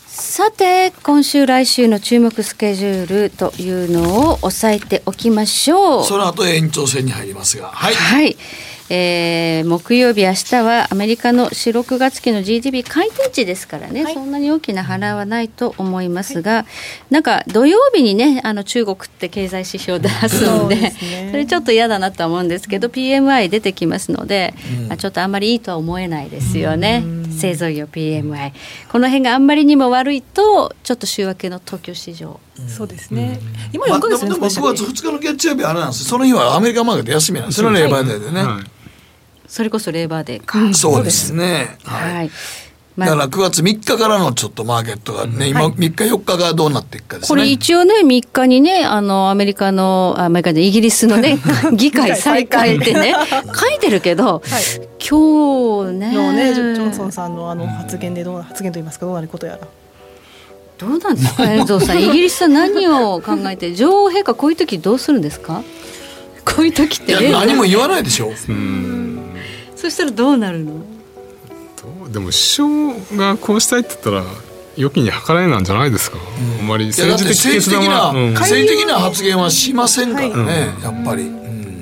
[0.08, 6.04] さて今週来週の注目スケジュールというのを押さえておきましょう。
[6.06, 7.68] その後延長戦に入りますが。
[7.68, 8.36] はい、はい
[8.94, 16.66] えー木曜日明日はアメリカの4、6月期の GDP 改定値ですからね、そんなに大きな波乱はないと思いますが、
[17.08, 20.90] なんか土曜日にねあの中国って経済指標出すんで
[21.30, 24.52] それちょっと嫌だなとは思うんですけど PMI 出てきますので、
[24.88, 28.52] まあちょっとあんまりいいとは思えないですよね、製造業 PMI
[28.90, 32.38] この辺があんまりにも悪いとちょっと週明けの東京市場。
[32.68, 33.40] そうですね。
[33.72, 36.10] 今4まあ、ヶ月でもでも5月2日の月曜日あれなんですよ。
[36.10, 37.70] その日はアメリカマーケット休みなんですよ。
[37.70, 38.44] ねバーデーでね、
[39.52, 41.76] それこそレーバーデーか、そうですね。
[41.84, 42.30] はい、はい。
[42.96, 47.28] だから9月3日からのちょっとマーケットがね、今3日4日がどうなっていくかですね。
[47.28, 51.38] これ一応ね3日にねあのアメリカのあアメリカでイギリスのね
[51.76, 53.14] 議会再開ってね
[53.54, 54.40] 書いてるけど、
[55.06, 56.12] 今日ね。
[56.14, 59.68] のねジョンソンさんのあの発言でどうな発言と言いますかどうなることやら。
[60.78, 62.02] どうなんですか 遠藤さん。
[62.02, 65.62] イギリスは何を考えて女王陛下こういう時どうするんですか？
[66.46, 67.12] こういう時って。
[67.12, 68.32] いや例何も言わないでしょ
[69.82, 70.74] そしたらどうなるの？
[72.12, 72.68] でも首相
[73.16, 74.22] がこうしたいって言ったら
[74.76, 76.18] 良きに計らいなんじゃないですか、
[76.60, 76.68] あん。
[76.68, 78.34] まり政治的って政治的な、うん。
[78.34, 81.28] 政治的な発言はしませんからね、やっぱり、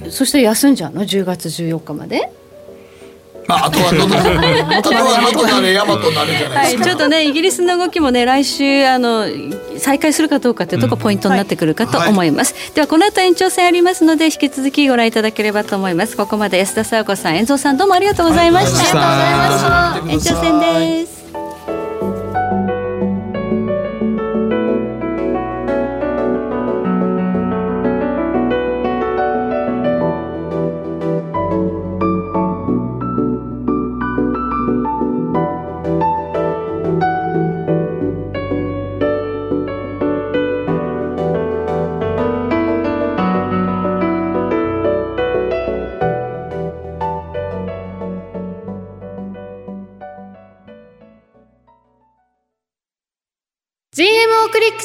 [0.08, 2.32] そして休んじゃうの？10月14日まで
[3.50, 9.26] まあ、あとはどどあとはどとなれ山となれじゃないはい、ですか、ちょっとねイギリスの動きもね来週あの
[9.76, 16.16] 再開するかどうかというところポイントになってくるかと思います、ではこの後延長戦ありますので引き続きご覧いただければと思います。
[16.16, 20.32] ここまで安田佐和子さん遠藤さんどうもありがとうございました、ありがとうございました。
[20.32, 21.19] 延長戦です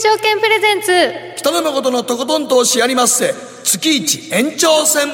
[0.06, 0.92] 証券プレゼンツ。
[1.38, 3.34] 北野誠のとことん投資やりまっせ。
[3.64, 5.08] 月一延長戦。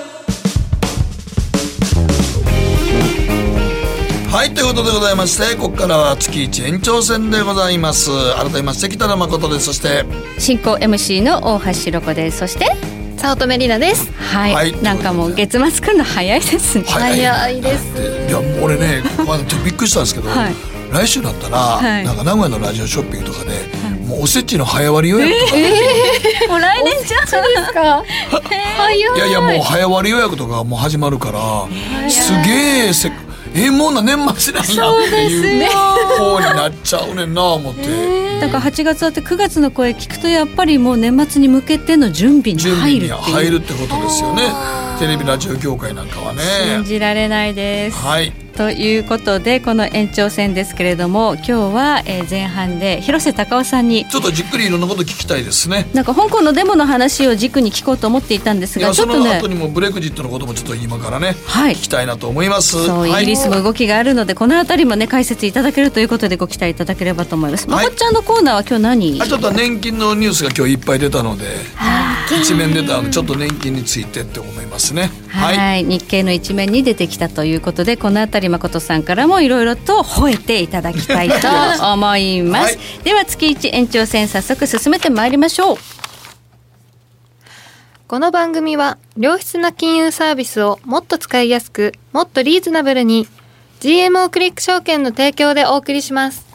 [4.30, 8.10] はいということでございましてここからは月一延長戦でございます。
[8.36, 9.68] 改めまして北野誠です。
[9.68, 10.04] そして
[10.38, 12.40] 進行 MC の大橋ろ子です。
[12.40, 12.66] そして
[13.18, 14.12] 早乙女里奈です。
[14.12, 16.84] はい、はい、なんかもう月末来るの早いですね。
[16.86, 17.62] 早い。
[17.62, 17.86] です。
[18.28, 19.04] いや俺ね
[19.64, 20.56] びっくりしたんですけど、はい、
[20.92, 23.52] 来週だったら、はい、なんか名古屋のラジオショッピングとかで、
[24.06, 27.28] もうおせちの早割り予約とか、えー、もう来年じゃで
[27.66, 28.04] すか。
[28.78, 29.00] 早い。
[29.00, 33.12] いやいやもう早割り予約とかもう始まるからすげえせっ
[33.54, 35.70] えもうな年末なんやっていう
[36.18, 38.40] 方になっちゃうねんな思って。
[38.40, 43.14] だから8月あって9月の声聞くとやっぱりもう年末に向けての準備に入るっていう。
[43.14, 44.44] 入るってことですよね
[45.02, 46.42] テレビラジオ業界なんかはね。
[46.76, 47.98] 信じられないです。
[47.98, 48.32] はい。
[48.56, 55.90] ということでこの延長戦ですけれども今日は前半で広瀬隆夫さんにちょっとじっくりいろんなこと聞きたいですね。
[55.96, 62.86] なんか香港のデモの話を軸に聞こうと思っていたんですがちょっとねその後にもブレグジットのこともちょっと今からね、はい、聞きたいなと思います。
[62.86, 69.22] そう、イギリスも動きがあるのでこの辺りもね解説いただけるということでご期待いただければと思います、はい、まこちゃんのコーナーは今日何？
[69.24, 71.46] あちょっと年金のニュースが今日いっぱい出たので
[72.40, 75.10] 一面出たのでちょっと年金についてって思いますね。
[75.28, 75.84] はい。
[75.84, 81.36] 日経の一面に出てきたということでこの辺り誠さんからもいろいろと吠えていただきたいと
[81.94, 85.78] 思います、 はい、では月一延長戦早速進めてまいりましょう。
[88.12, 93.26] この番組は良質な金融サービスをもっと使いやすくもっとリーズナブルに
[93.80, 96.46] GMO クリック証券の提供でお送りします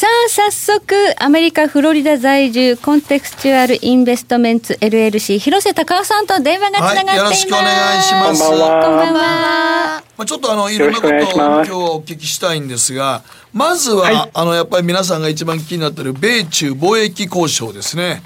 [0.00, 8.48] さあ早速アメリカフロリダ在住コンテクスチュアルインベストメンツ LLC 広瀬隆夫さんと電話がつながっています、はい、よろしくお願いします。
[8.48, 10.02] こんばんは。
[10.16, 13.22] まあ、ちょっとあのいろんなことを今日はお聞きしたいんですが
[13.52, 18.22] まずは、はい、あのやっぱり皆さんが一番気になっている米中貿易交渉ですね。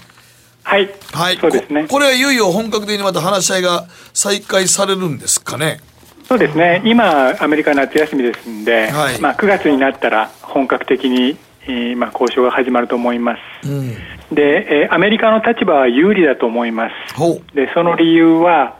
[0.63, 1.89] はい、はい、そうですね。
[1.89, 5.81] これはいよいよ本格的にまた話し合いが再開されるんですかね。
[6.29, 6.83] そうですね。
[6.85, 11.54] 今、アメリカ夏休みですんで、はい、まあ、9月になったら本格的に、えー
[11.97, 13.95] まあ、交渉が始まると思います、うん、
[14.35, 17.55] で、えー、アメリカの立場は有利だと思います。
[17.55, 18.79] でその理由は、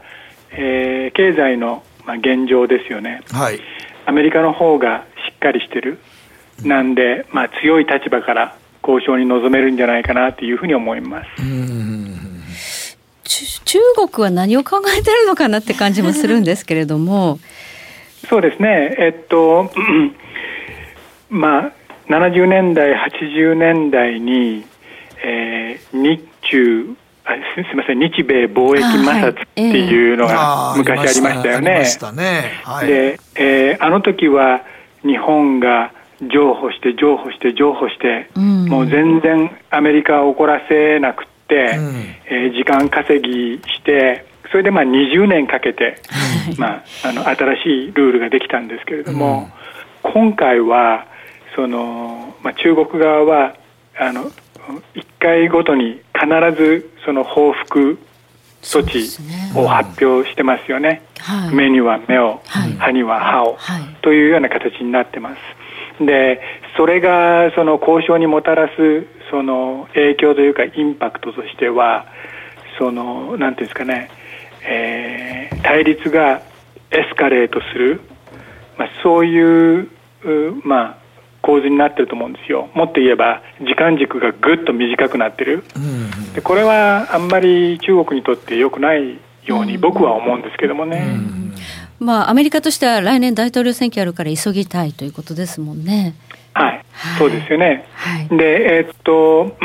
[0.51, 3.59] えー、経済の、まあ、現状ですよね、はい、
[4.05, 5.99] アメリカの方がしっかりしてる、
[6.63, 8.55] なんで、まあ、強い立場から
[8.87, 11.41] 交渉に臨めるんじゃないかなというふうに思います。
[11.41, 12.05] うん。
[13.65, 13.79] 中
[14.09, 17.39] 国は何を考えてるのかなって感じもするんですけれども。
[18.29, 18.95] そうですね。
[18.97, 19.71] えっと
[21.29, 21.71] まあ
[22.07, 24.65] 70年代80年代に、
[25.23, 26.95] えー、日中
[27.25, 32.51] あすみません日米貿易摩擦っていうのが昔ありましたよね。
[32.85, 34.61] で、えー、あの時は
[35.01, 35.91] 日本が
[36.21, 46.01] 譲歩して譲歩して譲歩して、うん、もう全然アメリカを怒らせなく、うん、えー、時間稼ぎしてそれでまあ20年かけて、
[46.57, 49.49] まあ、あの新しいルールができたんですけれども、
[50.03, 51.05] うん、今回は
[51.55, 53.55] その、まあ、中国側は
[53.97, 54.29] あの
[54.93, 56.27] 1回ごとに必
[56.57, 57.97] ずその報復
[58.61, 59.07] 措置
[59.57, 66.03] を発表してますよね、はい、目には目を、はい、歯には歯を、はい、というような形になってます。
[66.03, 66.41] で
[66.75, 72.05] それがその交渉にもたらすその影響というかインパクトとしては
[72.77, 74.09] そのなんていうんですかね、
[74.67, 76.41] えー、対立が
[76.91, 78.01] エスカレートする、
[78.77, 79.89] まあ、そういう
[80.65, 81.04] まあ
[81.45, 82.69] 構図になってると思うんですよ。
[82.73, 85.63] もっと言えば時間軸がぐっと短くなってる、
[86.33, 91.19] でこれはあんまり中国にとって良くないように僕は思うんですけどもね、
[91.99, 96.15] まあ、アメリカとしては来年大統領選挙あるから急ぎたいということですもんね。
[96.53, 97.85] はい、はい、そうですよね。
[97.93, 99.55] はい、で、えー、っと、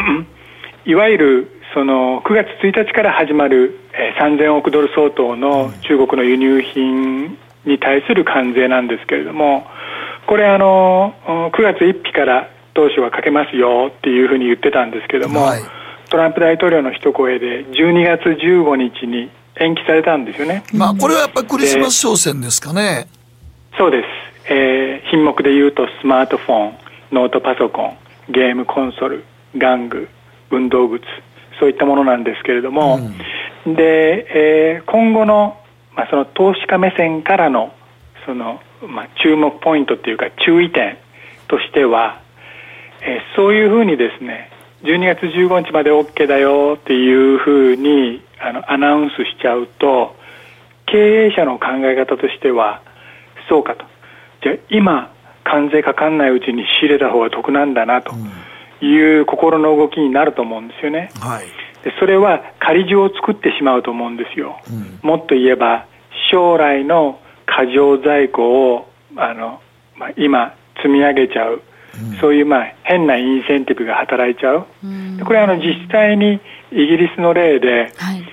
[0.84, 9.66] いわゆるその9月1日から始まる、えー、3000億ドル相当の中国の輸入品に対する関税なんですけれども、
[10.30, 15.62] これあの9月1日から当初はかけますよっていうふうに言ってたんですけども、はい、
[16.08, 20.62] トランプ大統領の一声で12月15日に延期されたんですよね。
[20.72, 23.08] まあこれはやっぱりクリスマス商戦ですかね。
[23.76, 24.04] そうで
[24.44, 24.52] す。
[24.52, 26.78] えー、品目でいうとスマートフォン
[27.10, 27.96] ノートパソコン
[28.28, 29.24] ゲームコンソル
[29.56, 30.08] 玩具
[30.52, 31.02] 運動靴
[31.58, 33.00] そういったものなんですけれども、
[33.66, 34.26] うん、で、
[34.76, 35.58] えー、今後の,、
[35.96, 37.72] まあその投資家目線からの
[38.26, 40.98] その、まあ、注目ポイントっていうか注意点
[41.48, 42.20] としては、
[43.02, 44.50] えー、そういうふうにですね
[44.82, 50.16] 12月15日まで OK だよっていうふうにあのアナウンスしちゃうと
[50.86, 52.82] 経営者の考え方としては
[53.48, 53.84] そうかと
[54.70, 55.12] 今
[55.44, 58.14] 関税かかんないうちに仕入れた方が得なんだなと
[58.84, 61.10] いう心の動きになると思うんですよね。
[61.20, 61.46] はい。
[61.84, 64.60] でそれは仮地を作ってしまうと思うんですよ。
[65.02, 65.86] もっと言えば
[66.30, 67.18] 将来の
[67.50, 69.60] 過剰在庫をあの、
[69.96, 71.62] まあ、今積み上げちゃう、
[72.20, 74.66] そういうまあ変なインセンティブが働いちゃう、
[75.18, 76.40] でこれはあの実際に
[76.72, 77.92] イギリスの例で、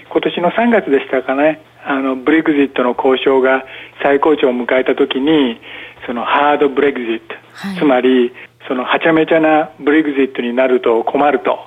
[0.10, 1.62] 今年の3月でしたかね。
[1.90, 3.64] あのブレグジットの交渉が
[4.04, 5.58] 最高潮を迎えた時に
[6.06, 7.36] そのハードブレグジット、
[7.80, 8.34] つまり
[8.68, 11.58] そのはちゃめちゃなブレグジットになると困ると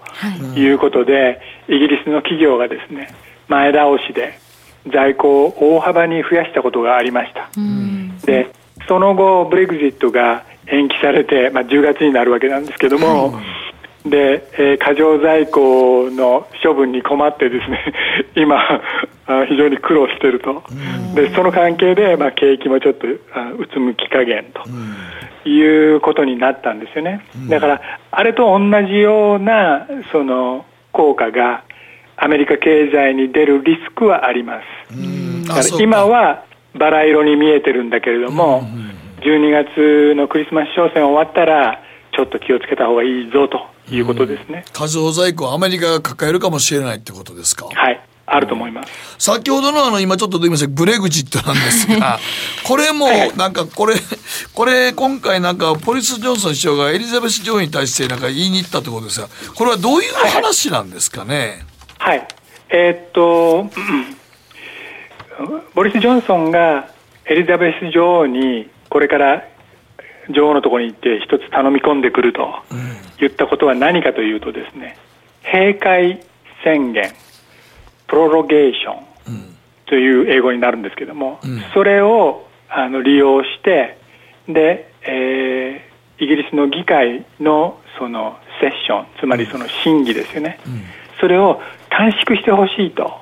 [0.59, 3.15] いうことで、イギリスの企業がですね
[3.49, 4.39] 前倒しで
[4.89, 7.51] 在庫を大幅に増やしたことがありました。
[8.25, 8.51] で
[8.89, 13.41] その後ブレグジットが延期されて、まあ、10月になるわけなんですけども、
[14.05, 17.85] で、えー過剰在庫の処分に困ってですね
[18.35, 18.57] 今
[19.27, 20.63] あ非常に苦労していると、
[21.15, 24.47] でその関係で、まあ、景気もちょっとあうつむき加減
[25.45, 31.63] ということになったんですよね、だからあれと同じようなその効果が
[32.23, 34.61] アメリカ経済に出るリスクはありま
[34.91, 35.49] す。
[35.49, 36.45] だから今は
[36.79, 38.63] バラ色に見えてるんだけれども、
[39.23, 41.83] 12月のクリスマス商戦終わったら、
[42.15, 44.65] ちょっと気をつけた方がいいぞということですね。
[44.73, 47.67] 過剰在庫をアメリカが抱えるかもしれないってことですか？
[47.67, 48.01] はい。
[48.33, 48.91] あると思います。
[49.19, 52.21] 先ほどのあの今ちょっと出ましたブレグジットなんですが、
[52.65, 53.95] これもなんかこれ、
[54.55, 61.35] これ今回なんかポリス・ジョンソン首相がエリザベス女王に対してなんか言いに行ったってことですが、これはどういう話なんですかね？
[61.35, 61.70] はい。
[62.01, 62.27] はい。
[62.71, 63.69] えーっと、
[65.75, 66.89] ボリス・ジョンソンが
[67.27, 69.45] エリザベス女王にこれから
[70.31, 72.55] 女王のところに行って一つ頼み込んでくると
[73.19, 74.97] 言ったことは何かというとですね、
[75.45, 76.25] 閉会
[76.65, 77.13] 宣言、
[78.07, 81.39] プロロゲーションという英語になるんですけども、
[81.75, 83.99] それをあの利用して、
[84.49, 85.91] で、えー
[86.23, 90.61] イギリスの議会のそのセッション、つまりその審議ですよね、
[91.19, 93.13] それを短縮してほしいと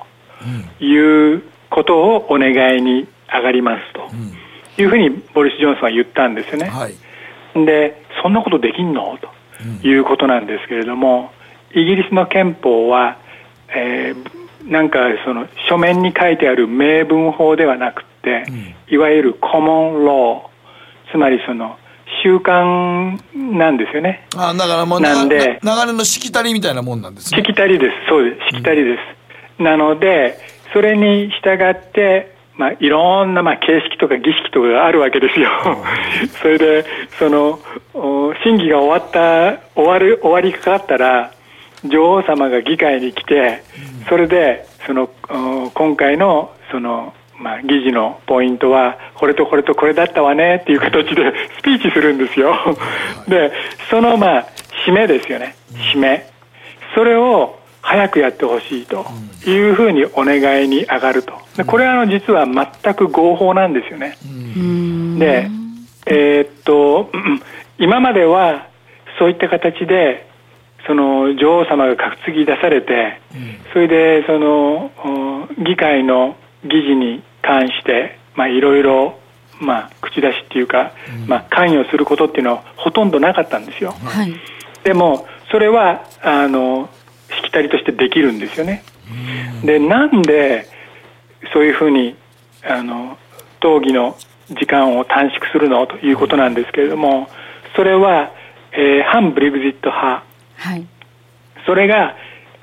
[0.79, 6.71] いうことをお願いに上がりますというふうにボリス・ジョンソンは言ったんですよね。
[7.65, 9.17] で、そんなことできんの？
[9.81, 11.31] ということなんですけれども、
[11.73, 13.17] イギリスの憲法は、
[13.69, 18.43] えーなんかその書面に書いてある明文法ではなくて、
[18.89, 21.77] いわゆるコモンロー、つまりその
[22.23, 24.27] 習慣なんですよね。
[24.35, 27.39] あだからもうなんでな流れのしきたりみたいなもんなんですね。
[27.39, 27.95] しきたりです。
[28.09, 28.55] そうです。
[28.55, 28.97] しきたりで
[29.57, 29.63] す。
[29.63, 30.37] なので、
[30.73, 35.49] それに従って、まあ、いろんな、まあ、形式とか儀式とかがあるわけですよ。
[36.41, 36.85] それで、
[37.17, 37.59] その、
[37.93, 41.31] お審議が終わった、終わる、終わりかかったら、
[41.85, 43.63] 女王様が議会に来て、
[44.09, 52.55] それで、その、お今回の、その、まあ、議事のポイントは、これとこれとこれだったわねっていう形で スピーチするんですよ。
[53.27, 53.51] で、
[53.89, 54.45] その、まあ、
[54.85, 55.55] 締めですよね。
[55.93, 56.25] 締め。
[56.93, 59.05] それを早くやってほしいと
[59.45, 61.33] いうふうにお願いに上がると。
[61.55, 64.15] でこれはあの実は全く合法なんですよね。
[65.17, 65.47] で、
[66.05, 67.41] えーっと、うん
[67.77, 68.67] 今までは
[69.17, 70.27] そういった形で、
[70.85, 73.21] その女王様が担ぎ出されて、
[73.71, 76.35] それでそのお議会の
[76.65, 79.19] 議事に関して、まあいろいろ、
[79.59, 80.93] まあ口出しっていうか、
[81.27, 83.91] まあ関与することっていうのはほとんどなかったんですよ。
[83.91, 84.33] はい。
[84.83, 86.89] でもそれはあの
[87.29, 88.83] しきたりとしてできるんですよね。
[89.63, 90.67] でなんで
[91.53, 92.15] そういうふうに
[92.63, 93.17] あの
[93.59, 94.15] 討議の
[94.49, 97.27] 時間を短縮するのということなんですけれども
[97.75, 98.31] それは、
[98.71, 100.23] えー反ブレグジット派
[100.57, 100.85] はい。
[101.65, 102.15] それが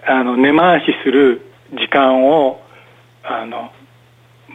[0.06, 2.60] あの根回しする時間を
[3.22, 3.75] あのみ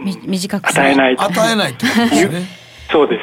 [0.01, 2.41] 短く与えないと与えないとですね。
[2.91, 3.21] そうです。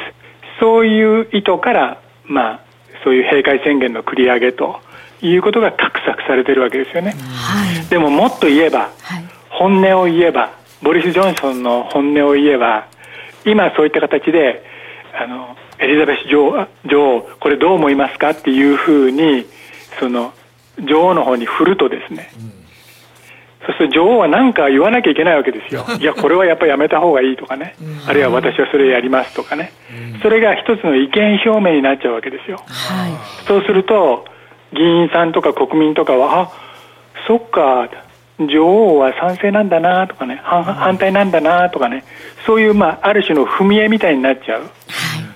[0.59, 2.59] そういう意図から、まあ、
[3.03, 4.79] そういう閉会宣言の繰り上げと
[5.21, 7.15] いうことが画策されているわけですよね。
[7.89, 8.89] でももっと言えば、
[9.49, 10.51] 本音を言えば、
[10.81, 12.87] ボリス・ジョンソンの本音を言えば、
[13.45, 14.63] 今そういった形で、
[15.13, 19.45] あの、エリザベス女王、女王これどう思いますかっていうふうに、
[19.99, 20.33] その、
[20.81, 22.31] 女王の方に振るとですね、
[23.65, 25.85] そうすると女王は何か言わなきゃいけないわけですよ。
[25.99, 27.75] いや、これはやっぱりやめた方がいいとかね。
[28.07, 29.71] あるいは私はそれやりますとかね。
[30.21, 32.61] それが一つの意見表明になっちゃうわけですよ。
[33.47, 34.25] そうすると、
[34.73, 36.49] 議員さんとか国民とかは、あ、
[37.27, 37.89] そっか、
[38.39, 42.05] 女王は賛成なんだなとかね、反反対なんだなとかね、
[42.45, 44.63] そういう、まあ、ある種の踏み絵みたいになっちゃう。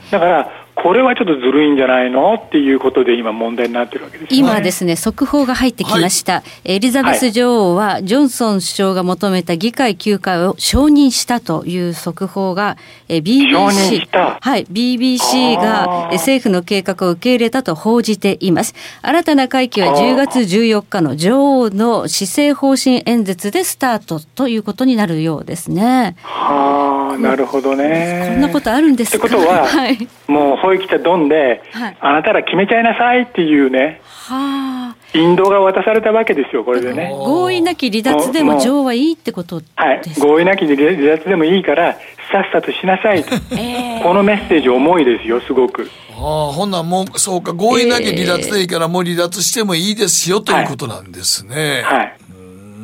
[0.10, 0.52] だから、
[0.84, 12.78] これはちょっとずるいんじゃないのっていうことで今問題になってるわけです、ね、今ですね速報が入ってきました、はい、エリザベス女王はジョンソン首相が求めた議会休会を承認したという速報が
[13.08, 18.74] え BBC はい BBC が政府の計画を受け入れたと報じています。
[19.02, 26.16] 新たな会期は10月14日の女王の施政方針演説でスタートということになるようですね。
[26.24, 28.30] はあなるほどね。
[28.34, 29.28] こんなことあるんですか？
[29.28, 37.12] ってことは、 はい、もう保育たドンで、はい、あなたら決めちゃいなさいっていうね、はあ、引導が渡されたわけですよ、これでね。
[37.12, 41.94] 合意なき離脱でも女王はいいってことはい、合意なき離脱でもいいから、
[42.32, 45.90] さっさとしなさいと、えー、このメッセージ、重いですよ、すごく。
[46.12, 51.84] ああ、ほんなもう、そうか、合意なき離脱でいいから、もう離脱してもいいですよ、ということなんですね。
[51.84, 52.18] はい、はい。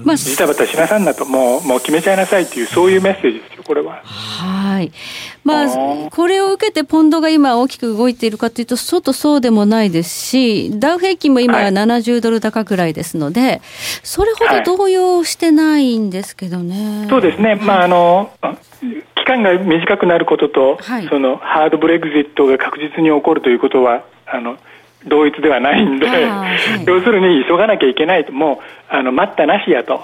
[0.03, 3.39] まあ、ジタバタしなさんなともうもう決めちゃいなさいっていうそういうメッセージ。
[3.39, 4.01] ですよこれは。
[4.03, 4.91] はい。
[5.43, 13.61] まあこれを受けてポンドが今大きく動いているかというとちょっとそうでもないですしダウ平均も今は70ドル高ぐらいですので、はい、
[14.01, 17.01] それほど動揺してないんですけどね。
[17.01, 18.31] はい、そうですね、まああの
[19.15, 24.57] 期間が短くなることと、はい、そのハードブレグジットが確実に起こるということはあの
[25.05, 28.57] 同一ではないんで、はい、要するに急がなきゃいけないと、もう
[28.89, 30.01] あの待ったなしやと、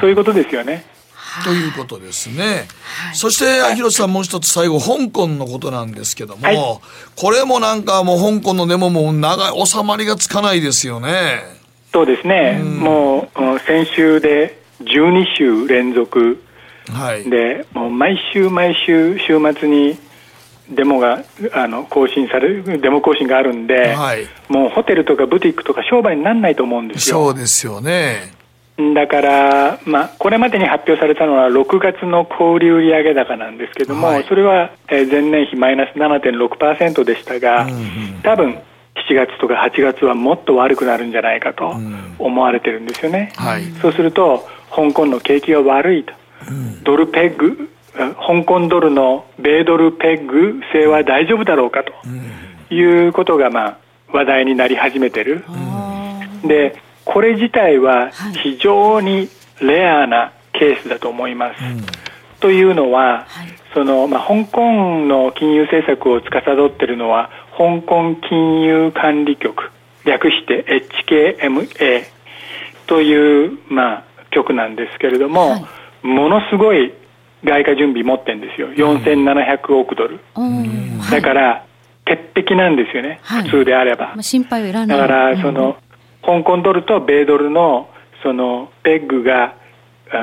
[0.00, 0.99] そういうことですよね。
[1.44, 2.44] ということですね。
[2.44, 6.80] はい、そして、秋広さんもう一つ最後、香港のことなんですけども、はい、
[7.16, 11.42] これもなんかもう香港のデモも長い、収まりがつかないですよね。
[11.92, 12.58] そうですね。
[12.60, 16.42] うん、もう、先週で12週連続
[16.88, 19.98] で、はい、もう毎週毎週週末に
[20.70, 27.26] デモがあの更新されるデモ更新があるんで、はい、もうホテルとかブティックとか商売にならないと思うんですよ。
[27.26, 28.32] そうですよね
[28.94, 38.58] だから、まあ、これまでに発表されたのは6月の小売売上高なんですけども、はい、それは前年比マイナス7.6%でしたが、うんうん、多分
[39.08, 41.74] 7月とか8月はもっと悪くなるんじゃないかと
[42.18, 43.32] 思われてるんですよね。
[43.38, 46.12] うんはい、そうすると香港の景気が悪いと、
[46.48, 53.78] うん、ドルペッグ香港ドルの米ドルペグ制は大丈夫だろうかということが、まあ、
[54.12, 55.44] 話題になり始めてる。
[56.44, 56.80] で、
[57.12, 58.12] これ自体は
[58.42, 59.28] 非常に
[59.60, 61.60] レアなケースだと思います。
[62.38, 63.26] というのは、
[63.74, 69.70] そのまあ、香港の金融政策を司っているのは香港金融管理局
[70.04, 70.64] 略して
[71.08, 72.04] HKMA
[72.86, 76.94] という、まあ、局なんですけれども、はい、ものすごい
[77.44, 78.68] 外貨準備持ってるんですよ。
[78.72, 80.20] 4700億ドル、
[81.10, 81.64] だから
[82.04, 84.98] 鉄壁なんですよね、はい、普通であれば、心配はいらない。
[84.98, 85.76] だからその、
[86.22, 87.88] 香港ドルと米ドルの
[88.22, 89.54] そのペッグが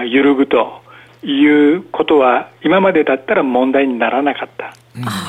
[0.09, 0.81] 揺るぐと
[1.23, 4.73] いうことは今までだったら問題にならなかった、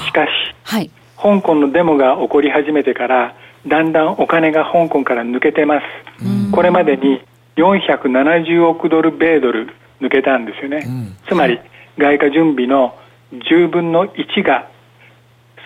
[0.05, 0.29] しかし、
[0.65, 3.35] はい、香港のデモが起こり始めてから
[3.67, 7.23] だんだんお金が香港から抜けてます、これまでに
[7.57, 9.69] 470億ドル米ドル
[10.01, 11.59] 抜けたんですよね、うん、つまり
[11.97, 12.97] 外貨準備の
[13.33, 14.71] 10分の1が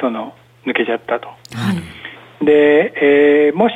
[0.00, 0.34] その
[0.66, 1.34] 抜けちゃったと、は
[2.40, 2.92] い、で、
[3.48, 3.74] えー、もし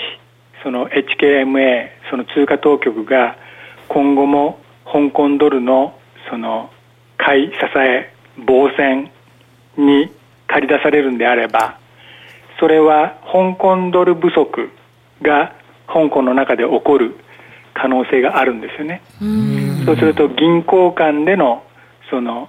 [0.62, 3.36] その HKMA その通貨当局が
[3.88, 5.98] 今後も香港ドルの
[6.30, 6.70] その
[7.18, 8.12] 買い支え
[8.46, 9.10] 防戦
[9.76, 10.10] に
[10.46, 11.78] 借り出されるんであれば
[12.58, 14.70] それは香港ドル不足
[15.22, 15.54] が
[15.86, 17.16] 香港の中で起こる
[17.74, 19.02] 可能性があるんですよね。
[19.84, 21.62] そうすると銀行間での
[22.10, 22.48] その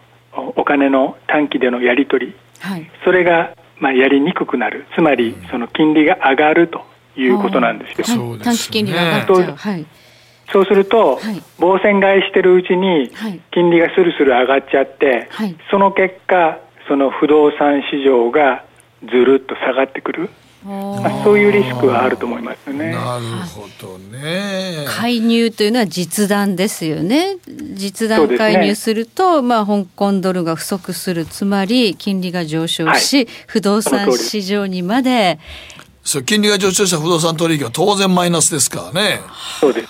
[0.56, 4.86] お金の短期でのやり取り、はい、それがまあやりにくくなる。
[4.96, 6.86] つまりその金利が上がると
[7.18, 8.38] いうことなんですよ。
[8.44, 9.56] 短期金利が上がっちゃう。
[9.56, 9.85] はい
[10.52, 13.11] そうすると、はい、防戦買いしてるうちに
[13.52, 18.64] 金利がスルスル上がっちゃって、はい、その結果その不動産市場が
[19.03, 20.30] ずるっと下がってくる。
[20.64, 22.91] まあ、そういうリスクはあると思いますよね。
[22.91, 23.23] なる
[23.56, 24.84] ほどね。
[24.85, 27.38] 介入というのは実弾ですよね。
[27.73, 35.39] 実弾介入すると、ね、まあ香港ドルが不足する、つまり金利が上昇し、はい、不動産市場にまで。
[36.08, 39.20] そう金利が上昇した不動産取引は当然マイナスですからね。
[39.60, 39.90] そうです。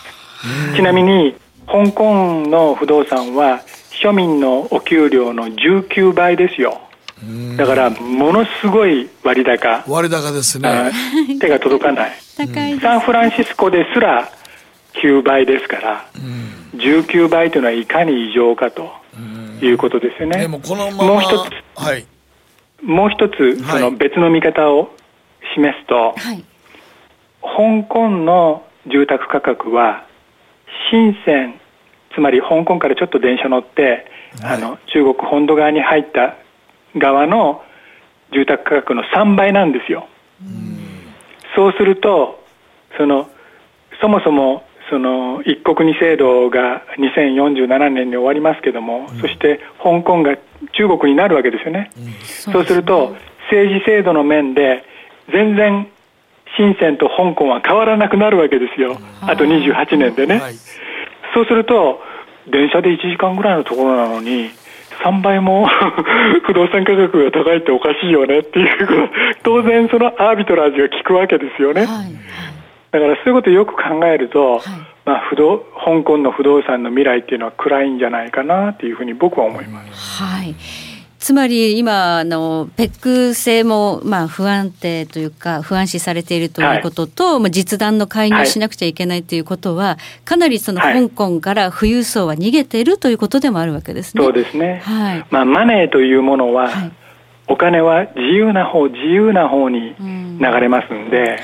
[0.75, 1.35] ちなみに
[1.67, 3.61] 香港の不動産は
[4.01, 6.81] 庶民のお給料の19倍ですよ。
[7.55, 9.83] だからものすごい割高。
[9.87, 10.91] 割高ですね。
[11.39, 12.11] 手が届かない。
[12.81, 14.27] サンフランシスコですら
[14.95, 16.05] 9倍ですから、
[16.77, 18.89] 19倍というのはいかに異常かと
[19.61, 20.39] いうことですよね。
[20.39, 22.07] でもこのままもう一つ、はい、
[22.81, 24.97] もう一つその別の見方を
[25.55, 26.43] 示すと、はい、
[27.41, 30.05] 香港の住宅価格は
[30.89, 31.59] 深セン
[32.13, 34.09] つまり香港からちょっと電車乗って、
[34.41, 36.35] はい、あの中国本土側に入った
[36.97, 37.61] 側の
[38.33, 40.07] 住宅価格の3倍なんですよ。
[41.55, 42.43] そうすると
[42.97, 43.29] その
[44.01, 50.37] そもそもその一国二制度が2047年に終わりますけども、うん、そして香港が
[50.73, 51.91] 中国になるわけですよね。
[51.97, 52.13] うん、
[52.53, 53.15] そうすると
[53.51, 54.83] 政治制度の面で
[55.31, 55.87] 全然
[56.55, 58.97] 深センと香港は変わらなくなるわけですよ。
[59.21, 60.39] あと28年でね。
[60.39, 60.55] はい、
[61.33, 61.99] そうすると
[62.47, 64.49] 電車で1時間ぐらいのところなのに
[65.03, 65.67] 3倍も
[66.45, 69.09] 不動産価格が高いっておかしいよねっていう。
[69.43, 72.13] 当然そのアービトラージが効くわけですよね、はい、
[72.91, 74.61] だからそういうことをよく考えると、はい、
[75.05, 80.23] まあ、不動香港の不動産の未来っていうのは暗いんじゃないかなっていうふうに僕は思います。
[80.23, 80.86] はい
[81.27, 94.23] つまり今のペック性もまあ不安定というか不安視されているということと、はい、実弾の介入しなくちゃいけないということは、かなりその香港から富裕層は逃げているということでもあるわけですね。
[94.23, 94.81] そうですね。
[94.85, 95.25] はい。
[95.29, 96.91] まあマネーというものは、はい、
[97.49, 101.35] お金は自由な方自由な方に流れますんで、うんは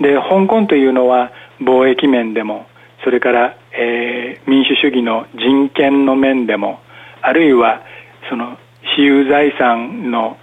[0.00, 1.32] い、で香港というのは
[1.62, 2.66] 貿易面でも
[3.02, 6.80] それから、えー、民主主義の人権の面でも
[7.22, 7.80] あるいは
[8.28, 8.58] その
[8.94, 10.36] 私有財産の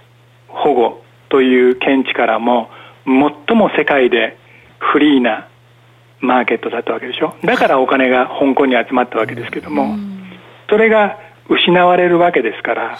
[0.48, 2.68] 保護という見地からも
[3.06, 4.36] 最も世界で
[4.78, 5.48] フリーな
[6.20, 9.96] マーケットだったわけでしょだからお金が香港に集まったわけですけども
[10.68, 11.18] それが
[11.48, 12.98] 失われるわけですから、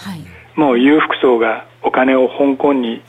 [0.56, 3.02] もう裕福層がお金を香港に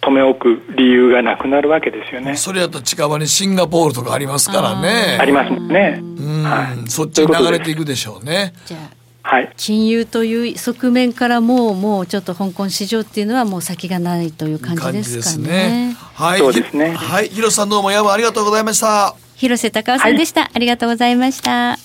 [0.00, 2.36] 止め置く理由がなくなるわけですよね。
[2.36, 5.18] それやったら近場にシンガポールとかありますからね。
[5.20, 6.02] ありますもんね。
[6.42, 8.52] はい、そっちに流れていくでしょうね。
[8.66, 8.93] じゃあ
[9.26, 15.48] はい、金融という側面からももうちょっと香港市場っていうのはもう先がないという感じですかね。
[15.88, 16.90] ねはい、そうですね。
[16.90, 19.16] はい、広瀬さんどうもやぶありがとうございました。
[19.36, 21.78] 広瀬隆夫さんでした、はい、ありがとうございました。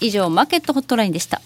[0.00, 1.40] 以上マーケットホットラインでした。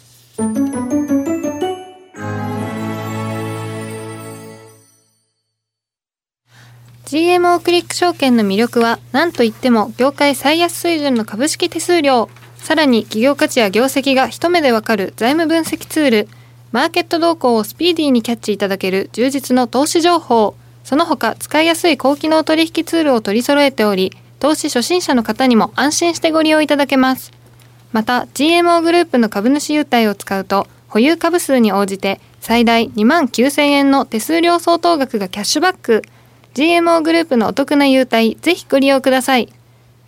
[7.04, 12.30] GMO クリック証券の魅力は何といっても業界最安水準の株式手数料
[12.64, 16.28] さらに企業価値や業績が一目でわかる財務分析ツール、
[16.72, 27.32] マーケット動向をスピーディーにキャッチいただける充実の投資情報、その他使いやすい高機能取引ツールを取り揃えており、投資初心者の方にも安心してご利用いただけます。
[27.92, 36.02] また GMO グループの株主優待を使うと、保有株数に応じて最大2万9000円の手数料相当額がキャッシュバック。
[36.54, 39.52] GMO グループのお得な優待、ぜひご利用ください。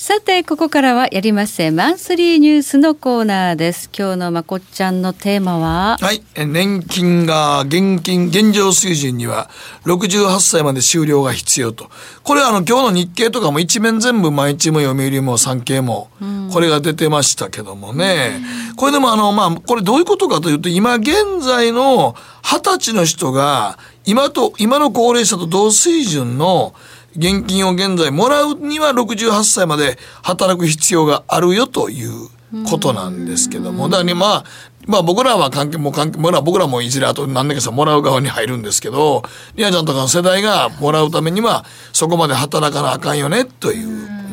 [0.00, 1.74] さてここからはやりません。
[1.74, 3.90] マンスリーニュースのコーナーです。
[3.92, 5.98] 今日のまこっちゃんのテーマは？
[6.00, 6.22] はい。
[6.36, 9.50] 年金が現金現状水準には
[9.86, 11.90] 68歳まで終了が必要と。
[12.22, 16.10] これはあの今日の日経とかも一面全部毎日も読売も産経も
[16.52, 22.14] これが出てましたけどもね、うん、これでもあのまあこれどういうことかというと今現在の
[22.44, 26.72] 二十歳の人が今と今の高齢者と同水準の
[27.16, 32.28] 現金を現在もらうには68歳まで働く必要があるよという
[32.68, 34.44] ことなんですけども、だからね、まあ、
[34.86, 39.22] まあ僕らは関係も関係、僕らもいずれあと何年かさもらう側に入るんですけど、
[39.54, 44.27] りあちゃんとかの世代がもらうためにはそこまで働かなあかんよねという。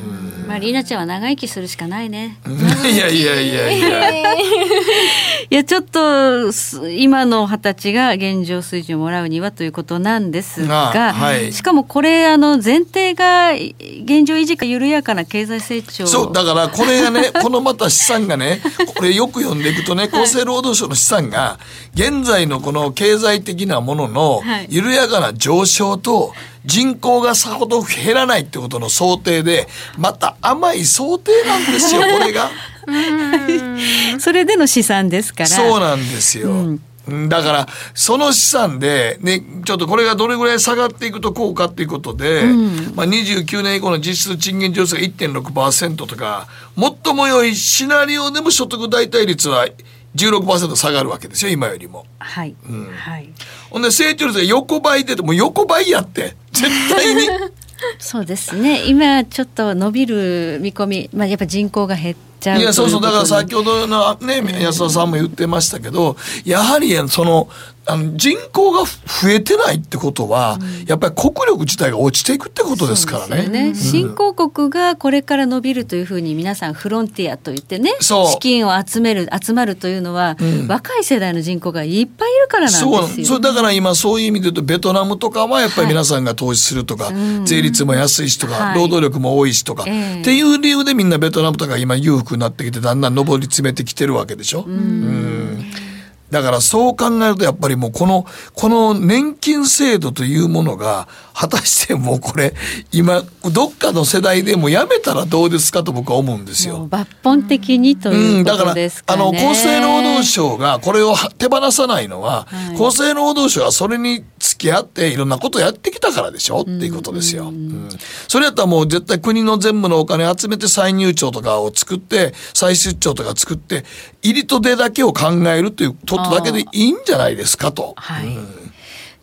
[0.48, 2.38] まあ、りなちゃんは長生きするしかないね。
[2.86, 4.10] いやいやいやいや。
[5.50, 6.52] いや、ちょっと、
[6.90, 16.08] 今の二十歳が現状水準をもらうにはということなんですが、はい、しかもこれ、あの、前提が、現状維持か緩やかな経済成長。
[16.08, 18.62] そう、だからこれがね、 このまた資産がね、
[18.96, 21.60] これよく読んでいくとね、厚生労働省の資産が、
[21.94, 29.68] 現在のこの経済的なものの緩やかな上昇と、はい人口がさほど減らないってことの想定で
[29.98, 32.50] また甘い想定なんですよこれが。
[34.20, 35.50] それでの試算ですから。
[35.50, 36.52] そうなんですよ。
[36.52, 36.82] うん
[37.30, 49.68] だから、その資産で、ね、ちょっとこれがどれぐらい下がっていくとこうかっていうことで、うん、まあ29年以降の実質賃金上昇が1.6%とか、最も良いシナリオでも所得代替率は
[50.16, 52.06] 16%下がるわけですよ、今よりも。
[52.20, 52.56] はい。
[52.70, 52.92] うん。
[52.94, 53.30] はい。
[53.70, 57.28] ほんで成長率が横ばいでもう横ばいやって絶対に
[58.00, 66.16] そうですね今ちょっと伸びる見込み、まあ、やっぱ人口が減ってちゃういやそうそうだからさ先ほどのね安田さんも言ってましたけど
[66.46, 67.50] やはりその
[67.88, 70.58] あの人口が増えてないってことは、
[70.88, 73.48] やっぱり国力自体が落ちていくってことですからね。
[73.48, 73.68] ね。
[73.68, 73.76] うん。
[73.76, 80.68] 新興国がこれから伸びるというふうに皆さんフロンティアと言ってね資金を集める集まるというのは、うん。
[80.68, 83.40] 若い世代の人口がいっぱいいるからなんですよ。
[83.40, 87.46] だから今そういう意味で言うとベトナムとかはやっぱり皆さんが投資するとか、うん。
[87.46, 88.76] 税率も安いしとか、はい。
[88.76, 90.22] 労働力も多いしとか、ええ。
[90.22, 94.64] っていう理由でみんなベトナムとか今裕福になってきてだんだん上り詰めてきてるわけでしょ。
[94.68, 95.85] うん
[96.32, 101.08] だからそう考えるとやっぱりもうこのこの年金制度というものが
[101.38, 102.54] 果たしてもうこれ
[102.94, 106.88] 今どっかの世代でもうやめたらどうですかと僕は思うんですよ。
[106.90, 109.22] 抜本的にというこだからとですかね。
[109.22, 116.62] あの厚生労働省がこれを手放さないのは、はい厚生労働省はそれに付き合っていろんなことをやってきたからでしょ？
[116.62, 117.50] っていうことですよ。
[117.50, 117.90] うん
[118.28, 123.84] それやったらもう絶対国の全部のお金集めて歳入庁とかを作って再出張とか作って
[124.22, 127.94] 入りと出だけを考えるということだけでいいんじゃないですかと。
[127.98, 128.38] はい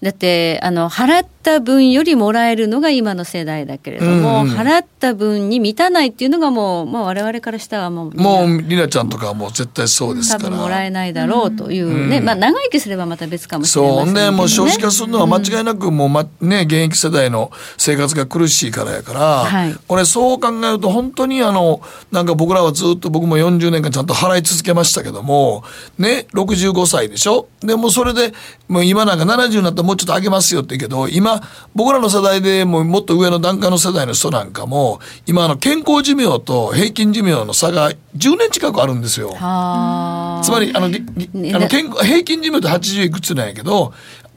[0.02, 10.50] だってあの払った分よりもらえるのが今の世代だけれども、うんうん払った分に満たないっていうのがもう、まあ、我々からしたらもうもうりなちゃんとかはもう絶対そうです多から。
[10.50, 12.24] 分もらえないだろうというね、うん。
[12.24, 19.74] まあ長生きすればまた別かもしれませんそうね、ねもう少子化するのは間違いなくもう、まね、現役世代の生活が苦しいからやから、はい。
[19.88, 21.80] これそう考えると本当にあの
[22.12, 25.64] なんか僕らはずっと僕も40年間ちゃんと払い続けましたけども
[25.98, 27.48] ね65歳でしょ？
[27.60, 28.32] でもうそれで
[28.68, 31.31] もう今なんか70になったらもうちょっと上げますよって言うけど今
[31.74, 39.30] 僕らの世代でもうもっと上の段階の世代の人なんかも今あの健康寿命と平均寿命の差が10年近くあるんですよ。
[39.34, 43.92] はあつまりあのあの健康平均寿命って80いくつなんやけど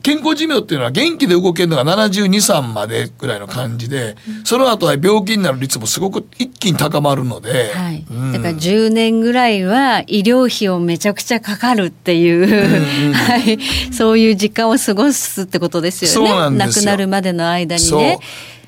[0.05, 8.05] 健康寿命っていうのは元気で動けるのが72、3までぐらいの感じで、その後は病気になる率もすごく一気に高まるので、はい。
[8.07, 8.31] うん。
[8.31, 13.57] だから10年ぐらいは医療費をめちゃくちゃかかるっていう、はい、
[13.91, 16.29] そういう時間を過ごすってことですよね。
[16.29, 16.67] そうなんですよ。
[16.67, 17.99] 亡くなるまでの間にそう。
[17.99, 18.19] ね。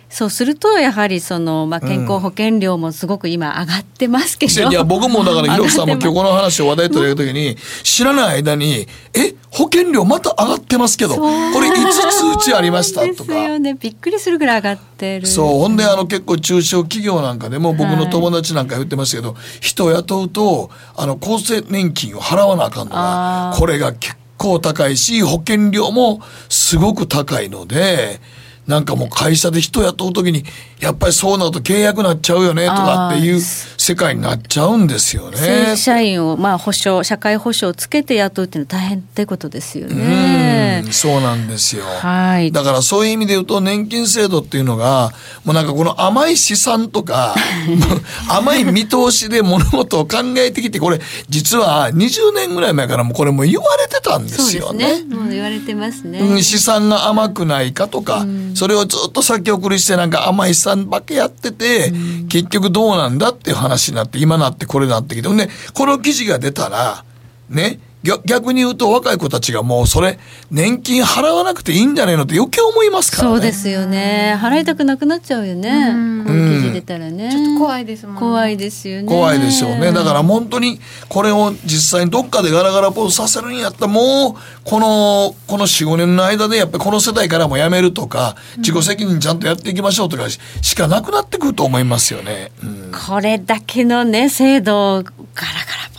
[0.09, 13.37] そうするとやはりその、まあ、健康保険料もすごく今上がってますけど、いや僕もだからひろきさんも今日この話を話題取り上げた時に知らない間に「え保険料また上がってますけどこれいつ通知ありました?」とますか。
[13.37, 28.19] よねびっくりするぐらい上がってるそうほんであの結構中小企業なんかでも僕の友達なんか言ってましたけど、人を雇うとあの厚生年金を払わなあかんのがこれが結構高いし保険料もすごく高いので。
[28.67, 30.43] なんかもう会社で人雇う時に
[30.79, 35.77] やっぱりそうなると契約なっちゃうよねとかっていう世界になっちゃうんですよ正ね規。
[35.77, 40.93] 社員をまあ保障社会保障をつけて雇うっていうのは大変ってことですよねうん。
[40.93, 41.83] そうなんですよ。
[41.83, 45.11] はいだからそういう意味で言うと年金制度っていうのが
[45.43, 47.35] もうなんかこの甘い試算とか
[48.29, 50.99] 甘い見通しで物事を考えてきてこれ
[51.29, 55.03] 実は20年ぐらい前からもうこれも言われてたんでそうですすよね。
[55.03, 55.15] ね。
[55.15, 56.19] もう言われてますね。
[56.19, 61.91] うん試算が甘くないかとか、それをずっと先送りしてなんか甘い試算ばっかやってて、
[62.29, 65.27] 結局どうなんだっていう話になって今なってこれなってきて。
[65.29, 67.03] ねこの記事が出たら
[67.49, 70.19] ね逆逆に言うと若い子たちがもうそれ
[70.51, 73.35] 年金払わなくていいんじゃないのって余計思いますからね。
[73.35, 74.37] そうですよね。
[74.39, 76.23] 払いたくなくなっちゃうよね。
[76.25, 77.29] こういう記事出たらね。
[77.31, 79.07] ちょっと怖いですもんね怖いですよね。
[79.07, 79.91] 怖いでしょうね。
[79.91, 80.79] だから本当に
[81.09, 92.51] これを実際にどっかでガラガラポーズさせるんやったらもうこのこの4、5年の間でやっぱりこの世代からもやめるとか自己責任ちゃんとやっていきましょうとかししかなくなってくると思いますよね。
[92.63, 95.96] うんこれだけのね制度ガラガラ。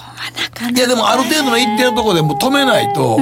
[0.74, 3.18] いやでもある程度の一定のところでもう止めないと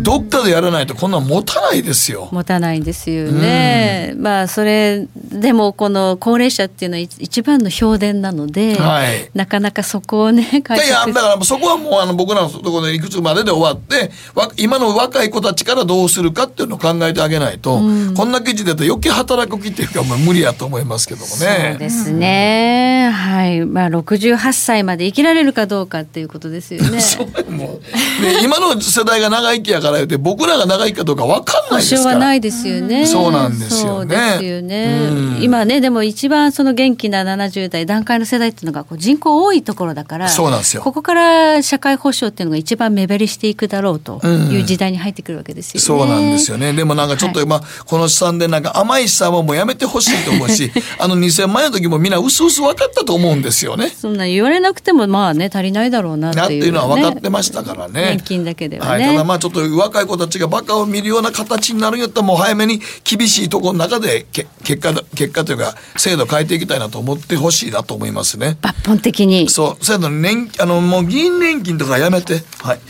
[0.00, 2.28] どっかでやらないとこんなん持たないですよ。
[2.32, 4.14] 持たないんですよね。
[4.16, 21.70] まあそれでもこの高齢者っていうのは一一番の評伝なので、はいなかなかそこをねい解やいや決だからそこはもうあの僕らのところでいくつまでで終わってわ今の若い子たちからどうするかっていうのを考えてあげないと、こんな記事だと余計働く気っていうかもう無理やと思いますけどもね。
[21.72, 23.10] そうですね。
[23.12, 23.64] はい。
[23.64, 27.00] まあ68歳まで生きられるかどうかっていうことですよね。
[27.50, 32.18] もうで今の世代が長生きやから言って僕らが長生きかどうか分かんな保いですから。
[32.18, 33.06] ないですよね。
[33.06, 35.08] そうなんですよねよね。
[35.10, 45.80] うん今ねでも一番その元気な70代段階の世代っていうのがこう人口多いところだから、そうなんですよここから社会保障っていうのが一番目減りしていくだろうという時代に入ってくるわけですよね。
[45.80, 46.72] そうなんですよね。
[46.72, 53.92] でもなんかちょっと、まあ、この資産でなんか甘い資産はもうやめてほしいと思うし、 あの2000万円の時もみんな薄々分かったと思うんですよね。
[53.94, 58.16] そんな言われなくてもまあね足りないだろうなっていう、ね、っていうのは分かってましたからね。
[58.16, 68.58] 年金だけではね、はい、ただまあちょっと若い子たちがバカを見るような形になるんやったらもう早めに厳しいところの中でけ結果結果というか制度変えていきたいなと思ってほしいなと思いますね。
[68.62, 69.48] 抜本的に。
[69.48, 69.84] そう。
[69.84, 72.42] 制度年あのもう議員年金とかやめて。
[72.62, 72.80] はい。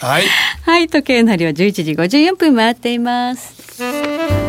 [0.00, 0.24] はい、
[0.62, 4.45] はい、時計の針は11時54分回っています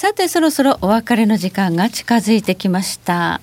[0.00, 3.38] さてそろそろお別れの時間が近づいてきました。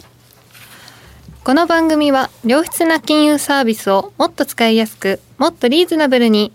[1.43, 6.51] この番組は良質な金融サービスをもっと使いやすくもっとリーズナブルに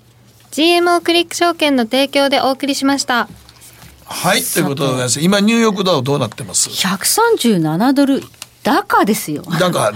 [0.50, 3.28] GMO クリック証券の提供でお送りしました。
[4.04, 5.20] はいということでございます。
[5.20, 8.22] 今ニューヨークダウどうなってます？137ドル
[8.62, 9.42] 高ですよ。
[9.42, 9.92] 高高。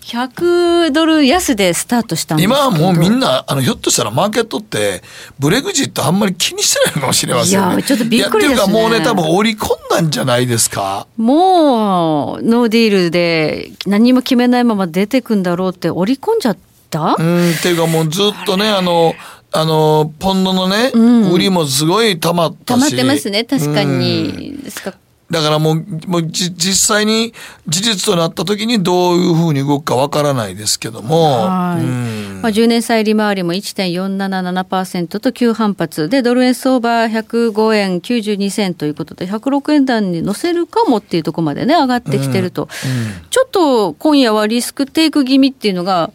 [0.00, 5.02] 100ドル安でスタートしたんです今はもうみんなあのひょっとしたらマーケットって
[5.38, 7.74] ブレグジットあんまり気にしてないのかもしれませんね。
[7.74, 8.64] いやちょっとびっくりですね。
[8.64, 11.06] っていうかもうね多分織り込んだんじゃないですか。
[11.16, 16.58] もうノーディールで何も決めないまま出てくんだろうって織り込んじゃっ
[16.90, 17.16] た？
[17.18, 19.14] うんっていうかもうずっとねあの。
[19.52, 24.92] あのポンドのね、うん、売りもすごい溜まったし溜まってますね確かに、ですか
[25.30, 27.34] だからもう、もう実際に
[27.66, 31.48] 事実となった時にどういうふうに動くかわからないですけども。
[31.48, 31.82] はい。
[31.82, 32.40] うん。
[32.42, 36.08] まあ、10年債利回りも1.477%と急反発。
[36.08, 42.68] で、ドル円相場105円92銭ということで、106円台に乗せるかもっていうところまでね、上がってきてると。
[42.84, 42.90] うん。
[42.90, 46.12] うん、ちょっと今夜はリスクテイク気味っていうのが、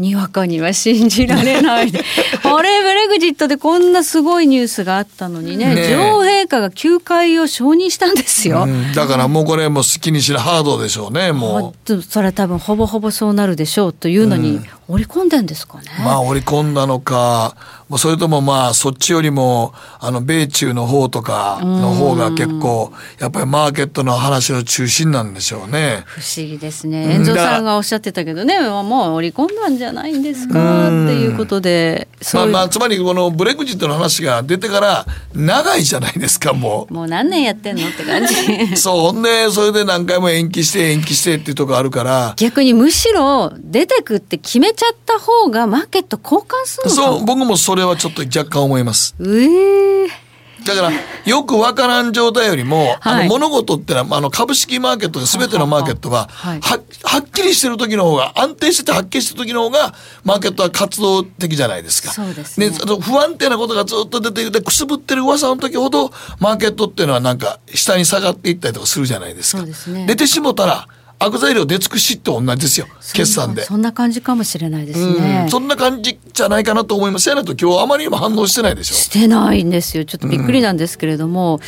[0.00, 1.92] にわかには信じられない。
[2.42, 5.74] あれブレグジットでこんなすごいニュースがあったのにね。
[5.74, 12.02] ね女王陛下が休会を承認したんですよ、うん、だからもうこれも好きにしなハードでしょうねもう。
[12.02, 17.54] それ多分ほぼほぼそうなるでしょうというのに織り込んでんですかね、まあ織り込んだのか
[17.98, 26.04] それともまあそっちよりもあの米中の方とかの方が結構やっぱりマーケットの話の中心なんでしょうね。
[26.06, 27.14] 不思議ですね。
[27.14, 28.60] 遠藤さんがおっしゃってたけどね。
[28.60, 36.94] もう織り込んだんじゃないんですかっていうことでまあまあつまりこのブレグジットの話が出てから長いじゃないですかもう。
[36.94, 38.76] もう何年やってんのって感じ。
[38.76, 42.34] そうほんでそれで何回も延期して延期してっていうとこあるから。
[42.36, 49.14] 逆にむしろ出てくって決めちゃった方がマーケット交換するのそう僕もそれはちょっと若干思います。
[49.20, 50.30] えー。
[50.64, 50.90] だから
[51.24, 56.58] よくわからん状態よりも、はい、あの物事ってのはあの株式マーケットで全てのマーケットはは
[57.02, 59.94] はっきりしてる時の方が安定しててはっきりしてる時の方が
[60.24, 62.10] マーケットは活動的じゃないですか。
[62.10, 69.66] そうですね、ね、不安定なことがずっと出てきてくすぶってる噂の時ほどマーケットっていうのはなんか下に下がっていったりとかするじゃないですか。
[69.66, 70.86] すね、出てしもたら
[71.22, 72.86] 悪材料出尽くしと同じですよ。
[73.12, 73.62] 決算で。
[73.64, 75.48] そんな感じかもしれないですね。
[75.50, 77.28] そんな感じじゃないかなと思います。
[77.28, 78.94] やなと今日あまりにも反応してないでしょ。
[78.94, 80.04] してないんですよ。
[80.06, 81.60] ちょっとびっくりなんですけれども、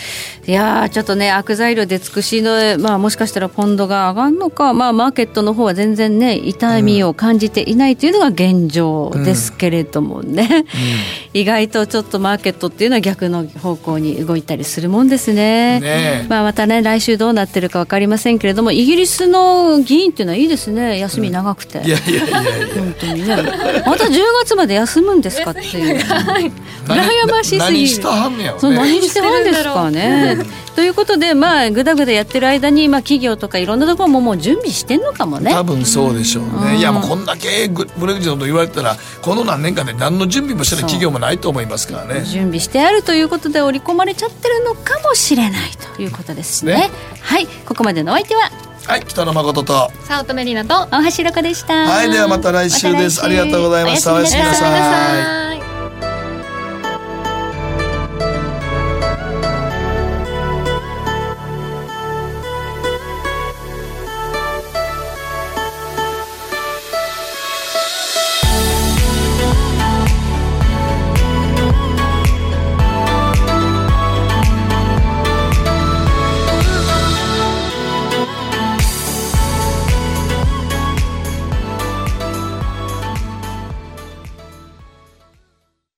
[0.45, 10.57] うん、いやちょっとね悪材料出尽くしのまあもしかしたらポンドが上がるのかまあマーケットの方は全然ね痛みを感じていないというのが現状ですけれどもね、うん。
[10.57, 10.65] うん、
[11.35, 15.81] 意外とちょっとマーケットっていうのは逆の方向に動いたりするもんですね。
[15.81, 20.99] ねまあまたね来週どうなってるか分かりませんけれどもイギリスの議員っていうのはいいですね。
[20.99, 22.69] 休み長くて、うん、いやいやいやいや。
[22.75, 23.37] 本当にね。
[23.87, 26.01] また10月まで休むんですかっていう。
[26.85, 27.65] 羨ましすぎる。
[27.65, 30.39] 何してはんねや、ね、何してはんですかね。
[30.75, 35.53] ということでまあぐだぐだやってる間にまあ企業とかいろんなところももう準備してんのかもね。
[35.53, 42.25] 多分そうでしょうね、うん、いやもうこんだけブレグジットと言われたらこの何年間で何の準備もしてない企業もないと思いますからね。
[42.25, 46.91] 準備してあるということで織り込まれちゃってるのかもしれないということですね、ね、
[47.21, 47.47] はい。
[47.47, 48.51] ここまでのお相手は
[48.87, 49.91] はい北野誠と。
[50.07, 50.89] 早乙女里奈と。
[50.91, 51.87] 大橋ロコでした。
[51.87, 55.72] はいではまた来週です、ま、ありがとうございましたおやすみなさい